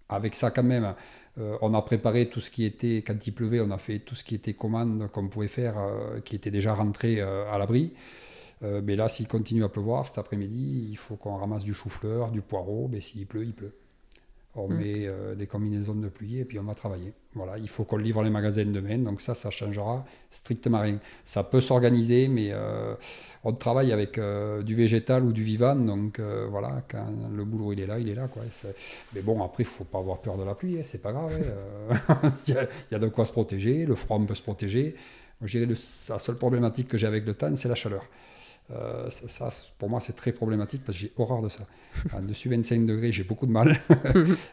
[0.09, 0.93] avec ça quand même.
[1.37, 4.15] Euh, on a préparé tout ce qui était, quand il pleuvait, on a fait tout
[4.15, 7.93] ce qui était commande qu'on pouvait faire, euh, qui était déjà rentré euh, à l'abri.
[8.61, 12.41] mais là, s'il continue à pleuvoir cet après-midi, il faut qu'on ramasse du chou-fleur, du
[12.41, 12.87] poireau.
[12.91, 13.75] Mais s'il pleut, il pleut.
[14.57, 14.77] On mm.
[14.77, 17.13] met euh, des combinaisons de pluie et puis on va travailler.
[17.33, 20.99] Voilà, il faut qu'on livre les magasins demain, donc ça, ça changera strictement rien.
[21.25, 22.95] Ça peut s'organiser, mais euh,
[23.43, 27.81] on travaille avec euh, du végétal ou du vivant, donc voilà, quand le boulot il
[27.81, 28.29] est là, il est là.
[28.29, 28.43] Quoi.
[29.13, 31.11] mais bon, après, il ne faut pas avoir peur de la pluie, hein, c'est pas
[31.11, 31.33] grave.
[32.07, 32.55] Hein, il,
[32.91, 34.95] y a, de quoi se protéger, le froid on peut se protéger.
[35.41, 35.73] je dirais
[36.07, 38.07] la seule problématique que j'ai avec le temps, c'est la chaleur.
[38.71, 41.67] Euh, ça, pour moi, c'est très problématique parce que j'ai horreur de ça.
[42.13, 43.79] En dessus 25 degrés, j'ai beaucoup de mal.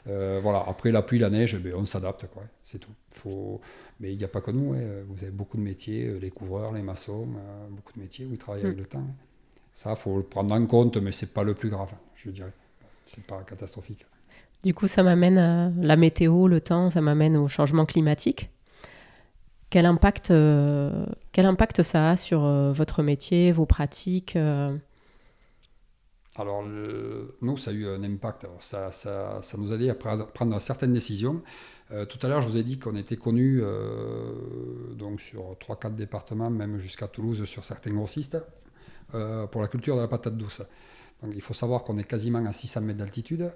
[0.09, 0.64] Euh, voilà.
[0.66, 2.42] Après la pluie, la neige, ben, on s'adapte, quoi.
[2.62, 2.90] C'est tout.
[3.11, 3.61] Faut...
[4.01, 4.75] Mais il n'y a pas que nous.
[4.75, 5.05] Hein.
[5.09, 7.29] Vous avez beaucoup de métiers, euh, les couvreurs, les maçons,
[7.70, 8.81] beaucoup de métiers où ils travaillent avec mm.
[8.81, 8.98] le temps.
[8.98, 9.14] Hein.
[9.72, 12.53] Ça, il faut le prendre en compte, mais c'est pas le plus grave, je dirais.
[13.05, 14.07] C'est pas catastrophique.
[14.64, 18.51] Du coup, ça m'amène à la météo, le temps, ça m'amène au changement climatique.
[19.72, 24.76] Quel impact, euh, quel impact ça a sur euh, votre métier, vos pratiques euh?
[26.37, 28.46] Alors, nous, ça a eu un impact.
[28.61, 31.42] ça, ça, ça, nous a aidé à prendre certaines décisions.
[31.90, 33.62] tout à l'heure, je vous ai dit qu'on était connu
[34.94, 38.38] donc sur 3-4 départements, même jusqu'à Toulouse, sur certains grossistes,
[39.11, 40.62] pour la culture de la patate douce.
[41.22, 43.52] Donc, il faut savoir qu'on est quasiment à 600 mètres d'altitude.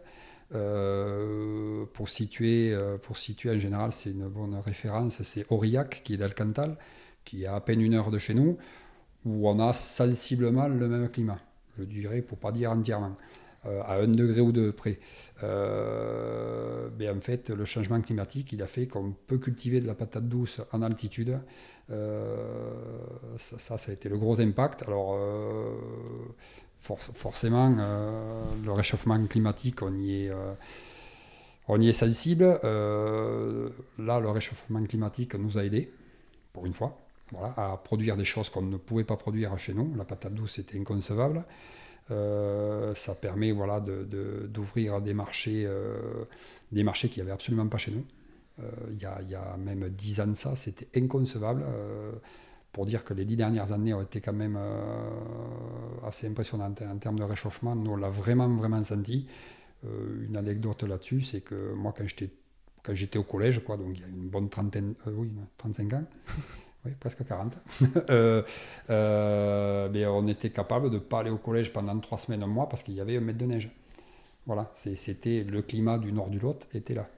[0.55, 6.15] Euh, pour, situer, euh, pour situer en général, c'est une bonne référence, c'est Aurillac qui
[6.15, 6.77] est d'Alcantal,
[7.25, 8.57] qui est à peine une heure de chez nous,
[9.25, 11.39] où on a sensiblement le même climat,
[11.79, 13.17] je dirais, pour pas dire entièrement,
[13.67, 15.01] euh, à un degré ou deux près.
[15.43, 20.29] mais en fait, le changement climatique, il a fait qu'on peut cultiver de la patate
[20.29, 21.41] douce en altitude.
[21.89, 24.83] ça, ça, ça, a été le gros impact.
[24.85, 25.19] Alors,
[26.95, 30.53] forcément, euh, le réchauffement climatique, on y est, euh,
[31.69, 32.61] on y est sensible.
[32.65, 35.91] Euh, là, le réchauffement climatique nous a aidés,
[36.53, 36.97] pour une fois,
[37.57, 39.95] à produire des choses qu'on ne pouvait pas produire chez nous.
[39.97, 41.45] La patate douce était inconcevable.
[42.09, 45.69] ça permet voilà, d'ouvrir de, des marchés,
[46.71, 48.05] des marchés qu'il n'y avait absolument pas chez nous.
[48.91, 51.65] Il y, y, a même dix ans de ça, c'était inconcevable
[52.77, 56.99] pour dire que les dix dernières années ont été quand même euh, assez impressionnantes en
[56.99, 57.75] termes de réchauffement.
[57.75, 59.27] Nous, on l'a vraiment, vraiment senti.
[59.87, 62.29] Euh, une anecdote là-dessus, c'est que moi, quand j'étais,
[62.83, 65.93] quand j'étais au collège, quoi, donc il y a une bonne trentaine, euh, oui, 35
[65.95, 66.05] ans,
[66.85, 67.55] oui, presque 40,
[69.95, 72.69] mais on était capable de ne pas aller au collège pendant trois semaines, un mois,
[72.69, 73.71] parce qu'il y avait un mètre de neige.
[74.45, 77.09] Voilà, c'était le climat du nord du Lot était là.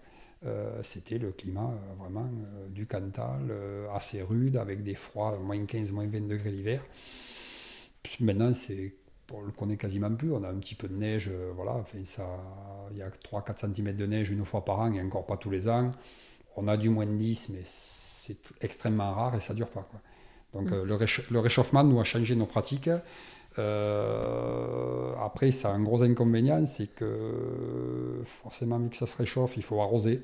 [0.47, 3.53] Euh, c'était le climat euh, vraiment euh, du Cantal,
[3.93, 6.83] assez rude, avec des froids, moins 15, moins 20 degrés l'hiver.
[8.21, 8.95] Maintenant, c'est,
[9.33, 12.25] on le connaît quasiment plus, on a un petit peu de neige, voilà, enfin, ça,
[12.93, 15.51] il y a 3-4 cm de neige une fois par an, et encore pas tous
[15.51, 15.93] les ans.
[16.57, 19.87] On a du moins 10, mais c'est extrêmement rare et ça dure pas.
[19.91, 20.01] Quoi.
[20.55, 20.85] Donc mm.
[20.85, 22.89] le, réchauffement nous a changé nos pratiques.
[23.59, 29.57] Euh, après, ça a un gros inconvénient, c'est que forcément, vu que ça se réchauffe,
[29.57, 30.23] il faut arroser.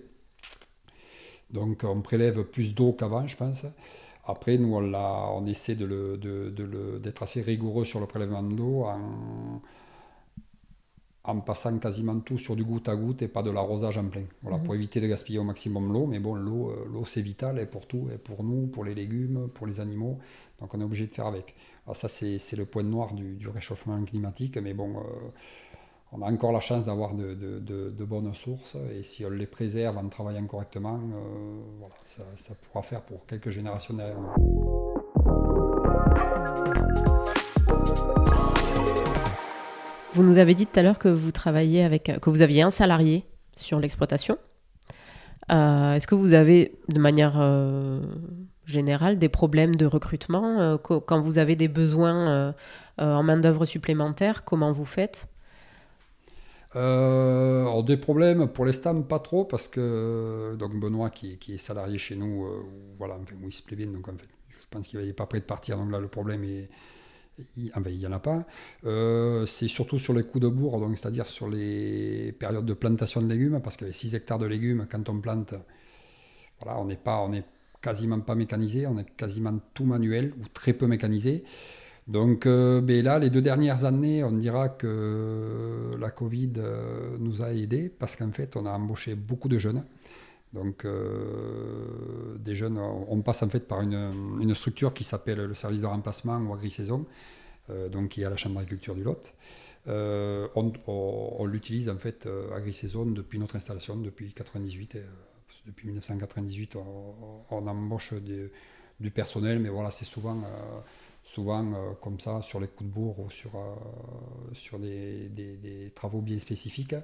[1.50, 3.66] Donc, on prélève plus d'eau qu'avant, je pense.
[4.26, 9.60] Après, nous, on, on essaie d'être assez rigoureux sur le prélèvement d'eau en,
[11.24, 14.24] en passant quasiment tout sur du goutte à goutte et pas de l'arrosage en plein.
[14.42, 14.80] Voilà, pour mhm.
[14.80, 16.06] éviter de gaspiller au maximum l'eau.
[16.06, 18.94] Mais bon, l'eau, euh, l'eau c'est vital et pour tout, et pour nous, pour les
[18.94, 20.18] légumes, pour les animaux.
[20.60, 21.54] Donc on est obligé de faire avec.
[21.87, 24.58] Alors ça, c'est, le point noir du, réchauffement climatique.
[24.58, 25.02] Mais bon, euh,
[26.12, 28.76] on a encore la chance d'avoir de, de, bonnes sources.
[28.94, 33.24] Et si on les préserve en travaillant correctement, euh, voilà, ça, ça, pourra faire pour
[33.24, 34.93] quelques générations derrière nous.
[40.14, 42.70] Vous nous avez dit tout à l'heure que vous travailliez avec, que vous aviez un
[42.70, 44.38] salarié sur l'exploitation.
[45.50, 48.00] Euh, est-ce que vous avez, de manière euh,
[48.64, 52.55] générale, des problèmes de recrutement euh, Quand vous avez des besoins
[52.98, 55.27] en main-d'œuvre supplémentaire, comment vous faites?
[56.77, 61.98] Alors des problèmes pour l'instant pas trop parce que donc Benoît qui, qui est salarié
[61.98, 62.48] chez nous
[62.98, 65.38] voilà enfin, il se plaît bien donc en fait je pense qu'il n'est pas prêt
[65.38, 66.68] de partir donc là le problème est,
[67.56, 68.46] il n'y en a pas.
[68.84, 73.22] Euh, c'est surtout sur les coups de bourre, donc c'est-à-dire sur les périodes de plantation
[73.22, 75.54] de légumes, parce qu'avec 6 hectares de légumes, quand on plante,
[76.60, 76.86] voilà, on
[77.28, 77.44] n'est
[77.80, 81.44] quasiment pas mécanisé, on est quasiment tout manuel ou très peu mécanisé.
[82.06, 86.52] Donc ben là, les deux dernières années, on dira que la Covid
[87.18, 89.84] nous a aidés parce qu'en fait, on a embauché beaucoup de jeunes.
[90.54, 90.86] Donc,
[92.38, 96.38] des jeunes, on passe en fait par une, structure qui s'appelle le service de remplacement
[96.38, 97.04] ou agri-saison,
[97.90, 99.34] donc qui est à la Chambre d'agriculture du Lot.
[99.86, 104.96] Euh, on, l'utilise en fait euh, agri-saison depuis notre installation, depuis 98.
[104.96, 105.04] Euh,
[105.66, 110.42] depuis 1998, on, embauche du personnel, mais voilà, c'est souvent,
[111.24, 113.52] souvent comme ça, sur les coups de bourre ou sur,
[114.52, 116.94] sur des, travaux bien spécifiques.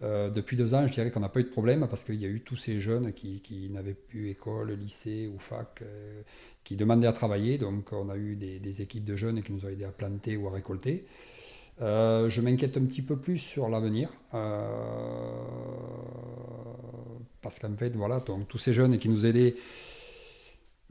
[0.00, 2.28] depuis deux ans, je dirais qu'on n'a pas eu de problème parce qu'il y a
[2.28, 5.82] eu tous ces jeunes qui, qui n'avaient plus école, lycée ou fac,
[6.64, 7.56] qui demandaient à travailler.
[7.56, 10.36] Donc, on a eu des, des, équipes de jeunes qui nous ont aidés à planter
[10.36, 11.06] ou à récolter.
[11.80, 14.08] Euh, je m'inquiète un petit peu plus sur l'avenir.
[14.34, 15.32] Euh,
[17.40, 19.56] parce qu'en fait, voilà, donc, tous ces jeunes qui nous aidaient,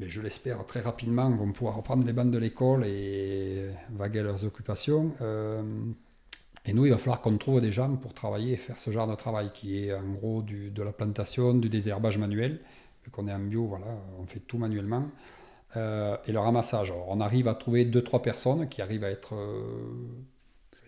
[0.02, 4.44] mais je l'espère très rapidement, vont pouvoir reprendre les bandes de l'école et vaguer leurs
[4.44, 5.14] occupations.
[5.22, 5.62] Euh,
[6.66, 9.08] et nous, il va falloir qu'on trouve des gens pour travailler et faire ce genre
[9.08, 12.60] de travail qui est en gros de la plantation, du désherbage manuel.
[13.06, 13.86] Vu qu'on est en bio, voilà,
[14.20, 15.06] on fait tout manuellement.
[15.76, 16.94] et le ramassage.
[17.08, 19.34] on arrive à trouver 2-3 personnes qui arrivent à être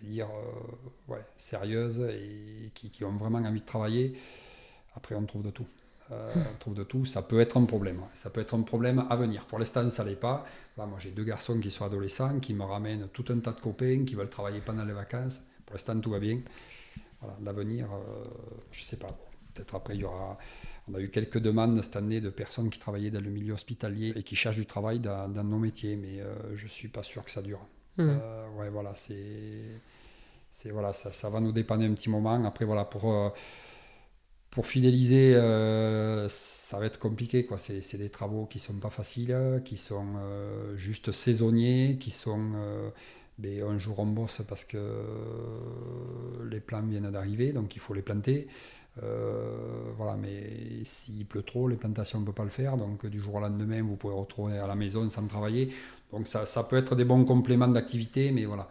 [0.04, 4.14] dire, euh, ouais, sérieuses et qui, ont vraiment envie de travailler.
[4.96, 5.68] Après, on trouve de tout.
[6.14, 7.06] Euh, on trouve de tout.
[7.06, 8.02] Ça peut être un problème.
[8.14, 9.46] Ça peut être un problème à venir.
[9.46, 10.46] Pour l'instant, ça l'est pas.
[10.78, 13.60] Là, moi, j'ai deux garçons qui sont adolescents, qui me ramènent tout un tas de
[13.60, 15.42] copains, qui veulent travailler pendant les vacances.
[15.66, 16.40] Pour l'instant, tout va bien.
[17.22, 18.24] Voilà, l'avenir, euh,
[18.72, 19.18] je sais pas.
[19.54, 20.38] Peut-être après, il y aura.
[20.90, 24.14] On a eu quelques demandes cette année de personnes qui travaillaient dans le milieu hospitalier
[24.16, 26.22] et qui cherchent du travail dans, nos métiers, mais
[26.56, 27.62] je suis pas sûr que ça dure.
[27.98, 28.10] Mmh.
[28.58, 29.80] ouais, voilà, c'est
[30.54, 32.44] c'est voilà, ça, ça, va nous dépanner un petit moment.
[32.46, 33.30] Après, voilà, pour, euh,
[34.54, 37.44] pour fidéliser, euh, ça va être compliqué.
[37.44, 37.58] Quoi.
[37.58, 39.36] C'est, des travaux qui sont pas faciles,
[39.66, 42.52] qui sont euh, juste saisonniers, qui sont.
[43.40, 44.78] Ben, un jour on bosse parce que
[46.52, 48.48] les plants viennent d'arriver, donc il faut les planter.
[49.98, 52.78] voilà, mais s'il pleut trop, les plantations ne peuvent pas le faire.
[52.78, 55.74] Donc du jour au lendemain, vous pouvez retourner à la maison sans travailler.
[56.12, 58.70] Donc ça, ça peut être des bons compléments d'activité, mais voilà.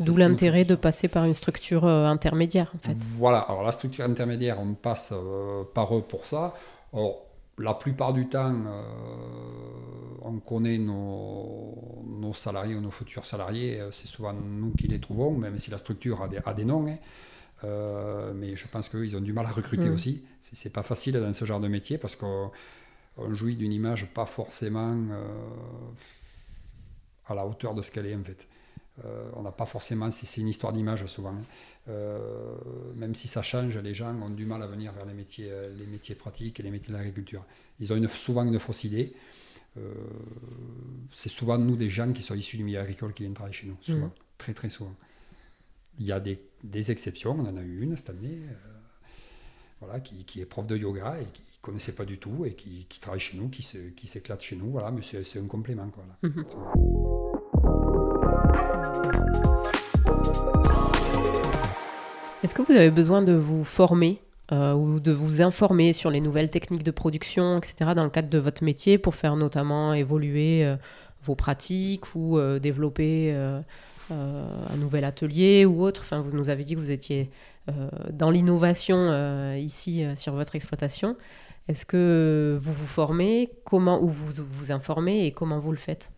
[0.00, 2.96] D'où l'intérêt de passer par une structure euh, intermédiaire, en fait.
[3.16, 6.54] Voilà, alors la structure intermédiaire, on passe euh, par eux pour ça.
[6.92, 7.26] Alors,
[7.58, 8.82] la plupart du temps, euh,
[10.22, 15.32] on connaît nos, nos, salariés ou nos futurs salariés, c'est souvent nous qui les trouvons,
[15.32, 16.86] même si la structure a des, a des noms.
[16.86, 18.32] Hein.
[18.34, 19.92] mais je pense qu'eux, ils ont du mal à recruter mm.
[19.92, 20.22] aussi.
[20.40, 22.50] C'est pas facile dans ce genre de métier parce qu'on
[23.30, 24.96] jouit d'une image pas forcément
[27.26, 28.46] à la hauteur de ce qu'elle est en fait.
[29.04, 31.30] Euh, on n'a pas forcément, c'est une histoire d'image souvent.
[31.30, 31.44] Hein.
[31.88, 32.54] Euh,
[32.94, 35.74] même si ça change, les gens ont du mal à venir vers les métiers, euh,
[35.76, 37.44] les métiers pratiques et les métiers de l'agriculture.
[37.80, 39.12] Ils ont souvent une fausse idée.
[41.10, 43.66] c'est souvent nous des gens qui sont issus du milieu agricole qui viennent travailler chez
[43.66, 44.12] nous, souvent, mmh.
[44.38, 44.94] très très souvent.
[45.98, 48.38] Il y a des, exceptions, on en a eu une cette année,
[49.80, 52.86] voilà, qui, est prof de yoga et qui ne connaissait pas du tout et qui,
[53.00, 55.90] travaille chez nous, qui s'éclate chez nous, voilà, mais c'est un complément.
[55.90, 57.33] Quoi, mmh.
[62.44, 64.20] Est-ce que vous avez besoin de vous former
[64.52, 68.28] euh, ou de vous informer sur les nouvelles techniques de production, etc., dans le cadre
[68.28, 70.76] de votre métier pour faire notamment évoluer euh,
[71.22, 73.34] vos pratiques ou euh, développer
[74.10, 76.02] un nouvel atelier ou autre?
[76.02, 77.30] Enfin, vous nous avez dit que vous étiez
[78.12, 81.16] dans l'innovation ici sur votre exploitation.
[81.68, 83.52] Est-ce que vous vous formez?
[83.64, 86.12] Comment ou vous vous informez et comment vous le faites?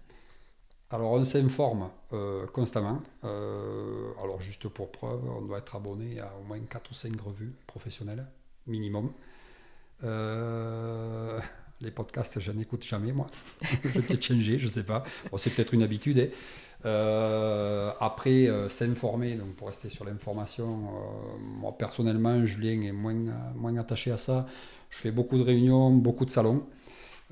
[0.90, 3.02] Alors on s'informe euh, constamment.
[3.24, 7.20] Euh, alors juste pour preuve, on doit être abonné à au moins 4 ou 5
[7.20, 8.26] revues professionnelles,
[8.66, 9.10] minimum.
[10.04, 11.40] Euh,
[11.80, 13.26] les podcasts, je n'écoute jamais, moi.
[13.62, 15.02] je vais peut-être changer, je ne sais pas.
[15.36, 16.30] c'est peut-être une habitude.
[16.84, 17.94] Hein.
[17.98, 20.88] après, s'informer, donc pour rester sur l'information,
[21.40, 23.16] moi personnellement, Julien est moins,
[23.56, 24.46] moins attaché à ça.
[24.90, 26.64] Je fais beaucoup de réunions, beaucoup de salons.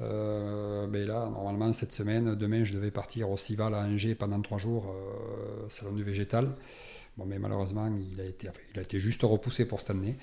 [0.00, 4.40] Euh, mais là, normalement, cette semaine, demain, je devais partir au Cival à Angers pendant
[4.40, 6.54] trois jours, euh, salon du végétal.
[7.16, 10.16] Bon, mais malheureusement, il a été, il a été juste repoussé pour cette année.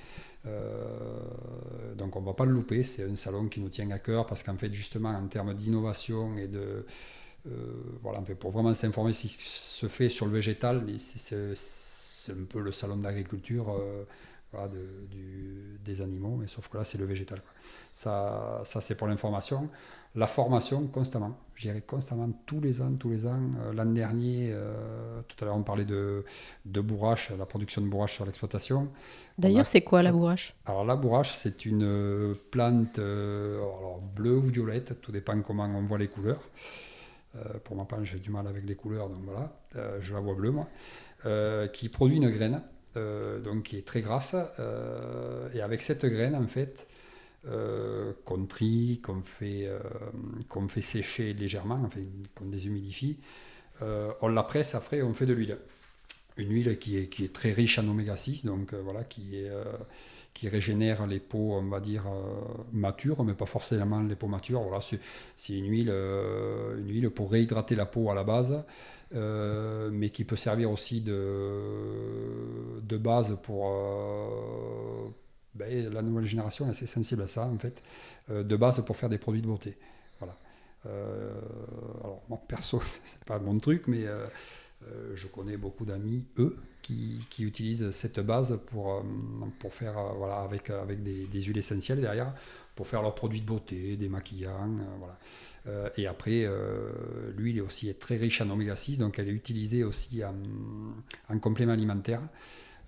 [0.46, 2.84] Euh, donc on ne va pas le louper.
[2.84, 6.38] C'est un salon qui nous tient à cœur parce qu'en fait, justement, en termes d'innovation
[6.38, 6.86] et de.
[8.04, 12.72] voilà, pour vraiment s'informer ce qui se fait sur le végétal, c'est un peu le
[12.72, 13.74] salon d'agriculture
[15.84, 17.42] des animaux, mais sauf que là, c'est le végétal.
[17.92, 19.70] Ça, ça c'est pour l'information.
[20.16, 21.38] La formation, constamment.
[21.56, 23.50] Je dirais constamment, tous les ans, tous les ans.
[23.60, 26.26] Euh, l'an dernier, euh, tout à l'heure, on parlait de,
[26.66, 28.90] de bourrache, la production de bourrache sur l'exploitation.
[29.38, 30.54] D'ailleurs, c'est quoi la bourrache?
[30.66, 33.62] Alors, la bourrache, c'est une plante euh,
[34.14, 36.42] bleue ou violette, tout dépend comment on voit les couleurs.
[37.64, 39.54] pour ma part, j'ai du mal avec les couleurs, donc voilà,
[40.02, 40.68] je la vois bleue moi,
[41.72, 42.62] qui produit une graine,
[42.96, 44.36] donc qui est très grasse.
[45.54, 46.88] et avec cette graine, en fait,
[48.26, 49.70] qu'on trie, qu'on fait,
[50.70, 51.90] fait sécher légèrement,
[52.36, 53.20] qu'on déshumidifie,
[53.82, 55.58] on la presse après on fait de l'huile
[56.38, 59.38] une huile qui est, qui est très riche en oméga 6, donc euh, voilà, qui,
[59.38, 59.64] est, euh,
[60.34, 64.62] qui régénère les peaux, on va dire, euh, matures, mais pas forcément les peaux matures.
[64.62, 64.80] Voilà,
[65.36, 68.64] c'est une huile, une huile pour réhydrater la peau à la base,
[69.14, 73.66] mais qui peut servir aussi de, de base pour...
[75.54, 77.84] Ben, la nouvelle génération est assez sensible à ça, en fait,
[78.30, 79.78] de base pour faire des produits de beauté.
[80.20, 80.38] Voilà.
[80.86, 84.06] alors, moi, perso, c'est pas mon truc, mais
[84.88, 89.02] euh, je connais beaucoup d'amis, eux, qui, utilisent cette base pour, euh,
[89.60, 92.34] pour faire, euh, voilà, avec, avec des, huiles essentielles derrière,
[92.76, 95.92] pour faire leurs produits de beauté, des maquillants, voilà.
[95.98, 96.48] et après,
[97.38, 100.22] l'huile est aussi très riche en oméga 6, donc elle est utilisée aussi
[101.30, 102.22] en complément alimentaire.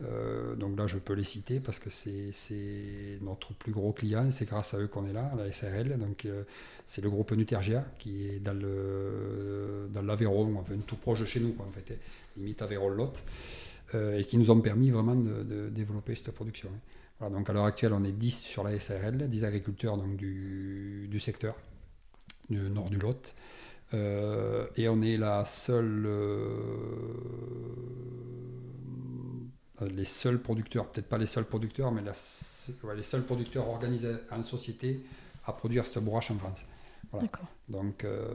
[0.02, 4.46] Euh, donc là, je peux les citer parce que c'est notre plus gros client, c'est
[4.46, 5.98] grâce à eux qu'on est là, la SRL.
[5.98, 6.44] Donc euh,
[6.86, 11.72] c'est le groupe Nutergia qui est dans l'Aveyron, enfin tout proche de chez nous, en
[11.72, 11.98] fait,
[12.38, 13.24] limite Aveyron-Lot,
[13.96, 16.70] euh, et qui nous ont permis vraiment de, développer cette production.
[16.74, 16.80] Hein.
[17.20, 21.20] Voilà, donc à l'heure actuelle, on est 10 sur la SRL, 10 agriculteurs donc, du,
[21.20, 21.56] secteur,
[22.50, 23.36] du nord du Lot.
[23.94, 26.08] et on est la seule
[29.82, 35.04] les seuls producteurs, peut-être pas les seuls producteurs, mais les seuls producteurs organisés en société
[35.46, 36.66] à produire cette bourrache en France.
[37.70, 38.26] Donc euh,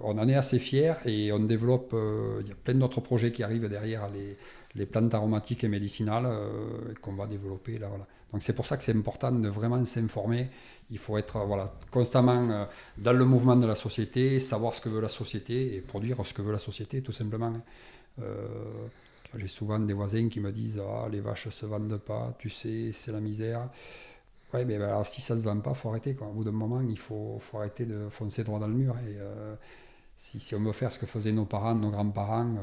[0.00, 3.30] on en est assez fiers et on développe, euh, il y a plein d'autres projets
[3.30, 4.36] qui arrivent derrière les,
[4.74, 6.28] les plantes aromatiques et médicinales
[7.00, 7.88] qu'on va développer là.
[7.88, 8.06] Voilà.
[8.32, 10.48] Donc c'est pour ça que c'est important de vraiment s'informer.
[10.90, 12.66] Il faut être voilà, constamment
[12.98, 16.34] dans le mouvement de la société, savoir ce que veut la société et produire ce
[16.34, 17.52] que veut la société tout simplement.
[19.36, 22.90] J'ai souvent des voisins qui me disent Ah, les vaches se vendent pas, tu sais,
[22.92, 23.70] c'est la misère.
[24.52, 26.14] Ouais, mais ben, alors, si ça se vend pas, il faut arrêter.
[26.14, 26.28] Quoi.
[26.28, 28.94] Au bout d'un moment, il faut, faut, arrêter de foncer droit dans le mur.
[28.98, 29.56] Et euh,
[30.14, 32.54] si, si, on veut faire ce que faisaient nos parents, nos grands-parents,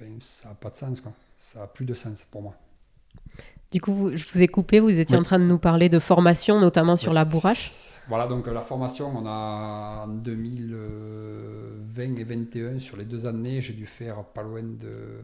[0.00, 1.02] euh, ça n'a pas de sens.
[1.02, 1.12] Quoi.
[1.36, 2.54] Ça n'a plus de sens pour moi.
[3.70, 6.58] Du coup, je vous ai coupé, vous étiez en train de nous parler de formation,
[6.58, 7.72] notamment sur la bourrache.
[8.08, 13.74] Voilà, donc la formation, on a en 2020 et 2021, sur les deux années, j'ai
[13.74, 15.18] dû faire pas loin de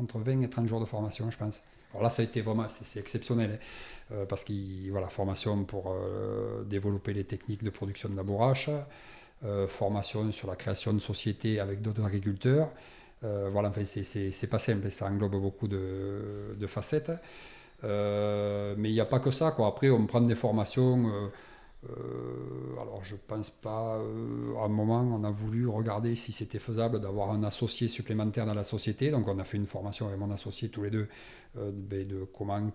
[0.00, 1.62] entre 20 et 30 jours de formation, je pense.
[1.92, 4.14] Alors là, ça a été vraiment, c'est exceptionnel, hein.
[4.14, 8.68] euh, parce qu'il voilà, formation pour euh, développer les techniques de production de la bourrache,
[9.44, 12.70] euh, formation sur la création de sociétés avec d'autres agriculteurs.
[13.22, 17.10] voilà, enfin, c'est pas simple, ça englobe beaucoup de, facettes.
[17.82, 19.48] mais il n'y a pas que ça.
[19.48, 21.30] Après, on prend des formations
[21.84, 26.58] euh, alors je pense pas, euh, à un moment on a voulu regarder si c'était
[26.58, 30.18] faisable d'avoir un associé supplémentaire dans la société, donc on a fait une formation avec
[30.18, 31.08] mon associé tous les deux
[31.56, 32.72] euh, ben, de, comment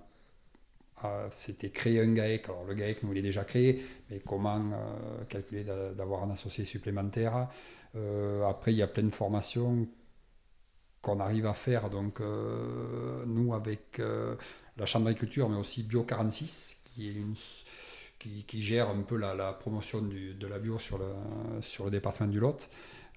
[1.32, 4.72] c'était créer un GAEC, alors le GAEC nous il est déjà créé, mais comment
[5.28, 7.49] calculer d'avoir un associé supplémentaire.
[8.47, 9.86] après il y a plein de formations
[11.01, 14.01] qu'on arrive à faire, donc nous avec
[14.78, 17.36] la Chambre d'agriculture, mais aussi Bio 46, qui est une
[18.47, 21.05] qui, gère un peu la, promotion de la bio sur le,
[21.61, 22.69] sur le département du Lot.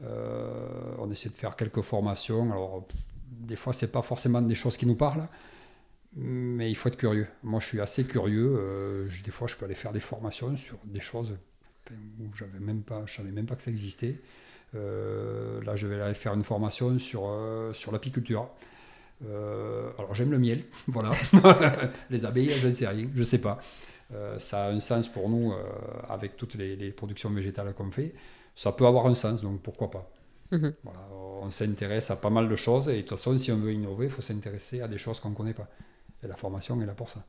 [0.03, 2.51] Euh, on essaie de faire quelques formations.
[2.53, 2.87] Alors,
[3.31, 5.27] des fois, c'est pas forcément des choses qui nous parlent,
[6.17, 7.27] mais il faut être curieux.
[7.43, 8.57] Moi, je suis assez curieux.
[8.59, 11.37] Euh, des fois, je peux aller faire des formations sur des choses
[12.21, 14.21] où j'avais même pas, savais même pas que ça existait.
[14.75, 17.31] Euh, là, je vais aller faire une formation sur,
[17.73, 18.51] sur l'apiculture.
[19.23, 21.13] alors, j'aime le miel, voilà.
[22.11, 23.61] les abeilles, je ne sais rien, je sais pas.
[24.15, 25.57] Euh, ça a un sens pour nous euh,
[26.09, 28.15] avec toutes les, productions végétales qu'on fait.
[28.55, 30.11] Ça peut avoir un sens, donc pourquoi pas.
[30.53, 30.75] Mhm.
[31.43, 34.07] on s'intéresse à pas mal de choses et de toute façon, si on veut innover,
[34.07, 35.69] il faut s'intéresser à des choses qu'on ne connaît pas.
[36.23, 37.25] Et la formation est là pour ça.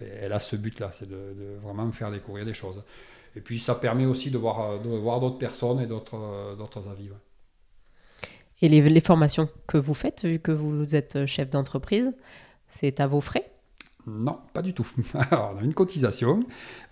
[0.00, 2.82] Elle a ce but-là, c'est de, vraiment faire découvrir des choses.
[3.36, 7.08] Et puis ça permet aussi de voir, de voir d'autres personnes et d'autres, d'autres avis.
[8.60, 12.12] Et les, les, formations que vous faites, vu que vous êtes chef d'entreprise,
[12.66, 13.55] c'est à vos frais?
[14.06, 14.86] Non, pas du tout.
[15.14, 16.40] Alors, on a une cotisation,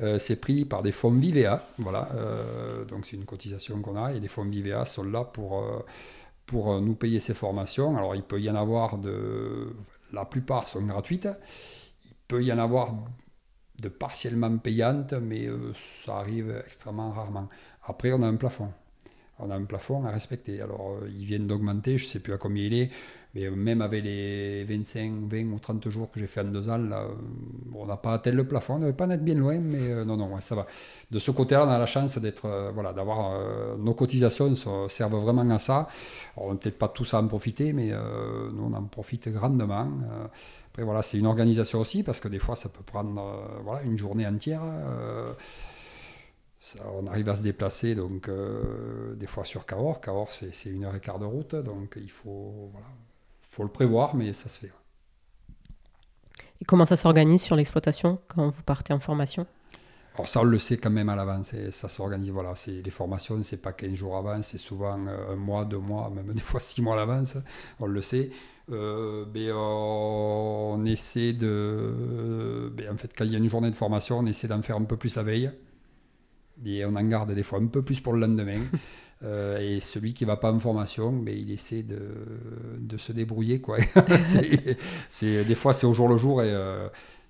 [0.00, 4.12] euh, c'est pris par des fonds Vivea, voilà, euh, donc c'est une cotisation qu'on a,
[4.12, 7.96] et les fonds Vivea sont là pour, euh, nous payer ces formations.
[7.96, 9.74] Alors il peut y en avoir de...
[10.12, 11.28] La plupart sont gratuites,
[12.04, 12.94] il peut y en avoir
[13.80, 17.48] de partiellement payantes, mais ça arrive extrêmement rarement.
[17.84, 18.70] Après, on a un plafond.
[19.40, 20.60] on a un plafond à respecter.
[20.60, 22.90] Alors, ils viennent d'augmenter, je ne sais plus à combien il est,
[23.34, 26.78] mais même avec les 25, 20 ou 30 jours que j'ai fait en deux ans,
[26.78, 27.06] là,
[27.74, 30.16] on n'a pas atteint le plafond, on ne pas être bien loin, mais euh, non,
[30.16, 30.66] non, ça va.
[31.10, 33.38] De ce côté-là, on a la chance d'être, euh, voilà, d'avoir
[33.78, 34.54] nos cotisations
[34.88, 35.88] servent vraiment à ça.
[36.36, 39.88] On n'a peut-être pas tous à en profiter, mais nous, on en profite grandement.
[40.70, 43.20] après, voilà, c'est une organisation aussi, parce que des fois, ça peut prendre
[43.64, 44.62] voilà, une journée entière
[46.92, 50.00] on arrive à se déplacer donc euh, des fois sur Cahors.
[50.00, 52.72] Cahors, c'est une heure et quart de route, donc il faut,
[53.54, 54.72] faut le prévoir, mais ça se fait.
[56.60, 59.46] Et comment ça s'organise sur l'exploitation quand vous partez en formation?
[60.14, 63.60] Alors ça, on le sait quand même à l'avance, ça s'organise, voilà, les formations, c'est
[63.60, 66.82] pas 15 jours avant, c'est souvent euh, un mois, deux mois, même des fois six
[66.82, 67.36] mois à l'avance,
[67.80, 68.30] on le sait.
[68.70, 72.72] Euh, mais on essaie de...
[72.90, 74.84] en fait, quand il y a une journée de formation, on essaie d'en faire un
[74.84, 75.50] peu plus la veille
[76.64, 78.60] et on en garde des fois un peu plus pour le lendemain.
[79.22, 82.00] Euh, et celui qui ne va pas en formation, mais il essaie de,
[82.78, 83.60] de se débrouiller.
[83.60, 83.78] Quoi.
[85.08, 86.42] c'est, des fois, c'est au jour le jour.
[86.42, 86.88] Et euh,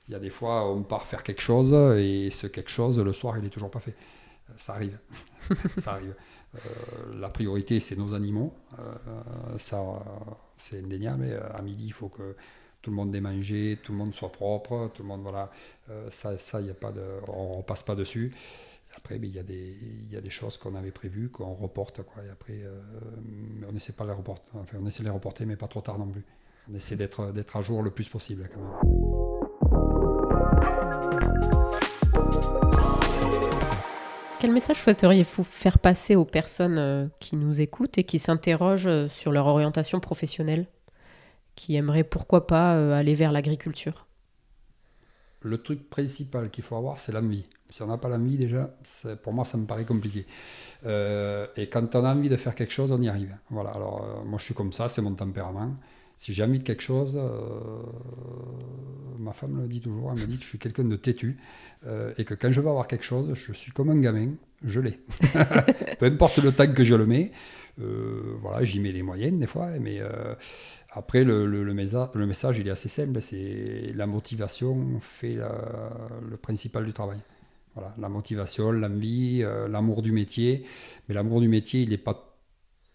[0.08, 3.12] il y a des fois, on part faire quelque chose, et ce quelque chose, le
[3.12, 3.94] soir, il n'est toujours pas fait.
[4.56, 4.98] Ça arrive.
[5.78, 6.14] ça arrive.
[6.54, 6.58] Euh,
[7.18, 8.54] la priorité, c'est nos animaux.
[9.56, 9.82] ça,
[10.56, 11.42] c'est indéniable.
[11.54, 12.36] À midi, il faut que
[12.82, 15.50] tout le monde ait mangé, tout le monde soit propre, tout le monde, voilà.
[16.10, 18.34] ça, ça y a pas de, on ne passe pas dessus.
[19.04, 19.76] Après, il y, a des,
[20.10, 22.00] y a des choses qu'on avait prévues, qu'on reporte.
[22.02, 22.80] Quoi, et après, euh,
[23.70, 24.42] on essaie pas les reporter.
[24.54, 26.24] Enfin, on essaie de les reporter, mais pas trop tard non plus.
[26.72, 28.70] On essaie d'être, d'être à jour le plus possible quand même.
[34.40, 39.10] Quel message souhaiteriez-vous faire passer aux personnes euh, qui nous écoutent et qui s'interrogent euh,
[39.10, 40.66] sur leur orientation professionnelle,
[41.56, 44.06] qui aimeraient pourquoi pas aller vers l'agriculture?
[45.42, 47.44] Le truc principal qu'il faut avoir, c'est l'envie.
[47.74, 48.72] Si on n'a pas l'envie déjà,
[49.24, 50.26] pour moi ça me paraît compliqué.
[50.86, 53.36] Euh, et quand on a envie de faire quelque chose, on y arrive.
[53.50, 55.74] Voilà, alors euh, moi je suis comme ça, c'est mon tempérament.
[56.16, 57.82] Si j'ai envie de quelque chose, euh,
[59.18, 61.36] ma femme me le dit toujours, elle me dit que je suis quelqu'un de têtu
[62.16, 65.00] et que quand je veux avoir quelque chose, je suis comme un gamin, je l'ai.
[65.98, 67.32] Peu importe le temps que je le mets,
[67.76, 70.00] voilà, j'y mets les moyennes des fois, mais
[70.90, 75.38] après, le, le, message, il est assez simple, c'est la motivation fait
[76.30, 77.18] le principal du travail.
[77.74, 80.64] Voilà, la motivation, l'envie, euh, l'amour du métier.
[81.08, 82.36] Mais l'amour du métier, il n'est pas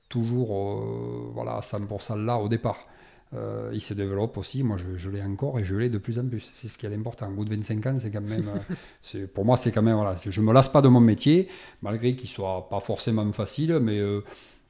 [0.08, 2.88] toujours euh, voilà, à 100% là au départ.
[3.36, 6.28] Euh, il se développe aussi, moi je, l'ai encore et je l'ai de plus en
[6.28, 6.50] plus.
[6.52, 7.30] C'est ce qui est important.
[7.30, 8.50] Au bout de 25 ans, c'est quand même,
[9.34, 11.48] pour moi, c'est quand même, voilà, je ne me lasse pas de mon métier,
[11.82, 14.02] malgré qu'il soit pas forcément facile, mais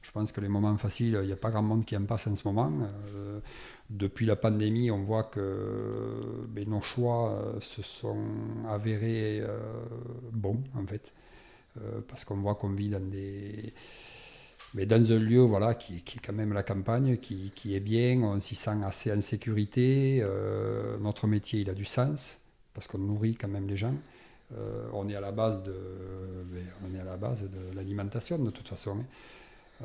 [0.02, 2.26] je pense que les moments faciles, il n'y a pas grand monde qui en passe
[2.26, 2.72] en ce moment.
[3.14, 3.40] Euh,
[3.90, 8.24] depuis la pandémie, on voit que ben, nos choix euh, se sont
[8.66, 9.58] avérés euh,
[10.32, 11.12] bons, en fait.
[12.08, 13.74] parce qu'on voit qu'on vit dans des.
[14.74, 18.38] Mais dans un lieu voilà, qui, est quand même la campagne, qui, est bien, on
[18.40, 20.24] s'y sent assez en sécurité.
[21.00, 22.38] notre métier, il a du sens,
[22.72, 23.94] parce qu'on nourrit quand même les gens.
[24.92, 25.74] on est à la base de,
[26.52, 28.98] ben, on est à la base de l'alimentation de toute façon.
[29.00, 29.06] Hein.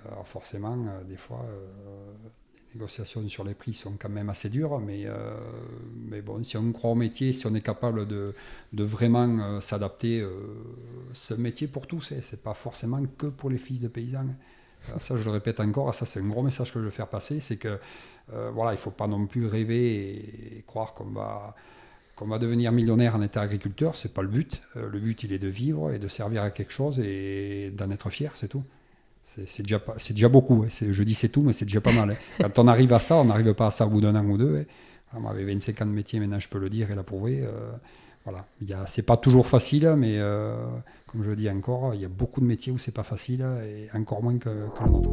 [0.04, 1.66] Alors forcément, euh, des fois, euh,
[2.56, 5.34] les négociations sur les prix sont quand même assez dures, mais, euh,
[6.10, 8.34] mais bon, si on croit au métier, si on est capable de,
[8.74, 10.26] de vraiment s'adapter,
[11.14, 14.28] ce métier pour tous, hein, c'est pas forcément que pour les fils de paysans.
[15.00, 17.39] Ça, je le répète encore, ça c'est un gros message que je veux faire passer,
[17.39, 17.80] c'est que
[18.28, 21.56] voilà, il ne faut pas non plus rêver et, croire qu'on va
[22.16, 24.62] qu'on va devenir millionnaire en étant agriculteur, c'est pas le but.
[24.76, 28.10] le but, il est de vivre et de servir à quelque chose et d'en être
[28.10, 28.64] fier, c'est tout.
[29.26, 30.66] C'est déjà, déjà beaucoup.
[30.66, 30.70] Hein.
[30.70, 32.12] Je dis c'est tout, mais c'est déjà pas mal.
[32.12, 32.16] Hein.
[32.40, 34.38] Quand on arrive à ça, on n'arrive pas à ça au bout d'un an ou
[34.38, 34.68] deux.
[35.14, 35.20] Hein.
[35.20, 37.42] Moi, avec 25 ans de métier, maintenant, je peux le dire et l'approuver.
[37.42, 37.72] Euh,
[38.24, 38.46] voilà.
[38.86, 40.56] C'est pas toujours facile, mais euh,
[41.08, 43.44] comme je le dis encore, il y a beaucoup de métiers où c'est pas facile
[43.68, 45.10] et encore moins que, que le nôtre.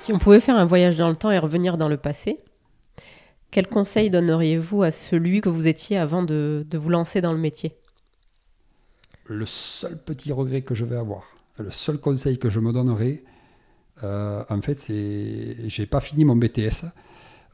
[0.00, 2.40] Si on pouvait faire un voyage dans le temps et revenir dans le passé,
[3.52, 7.76] quel conseil donneriez-vous à celui que vous étiez avant de vous lancer dans le métier?
[9.26, 11.24] Le seul petit regret que je vais avoir,
[11.58, 13.24] le seul conseil que je me donnerai,
[14.02, 16.86] euh, en fait, c'est j'ai pas fini mon BTS.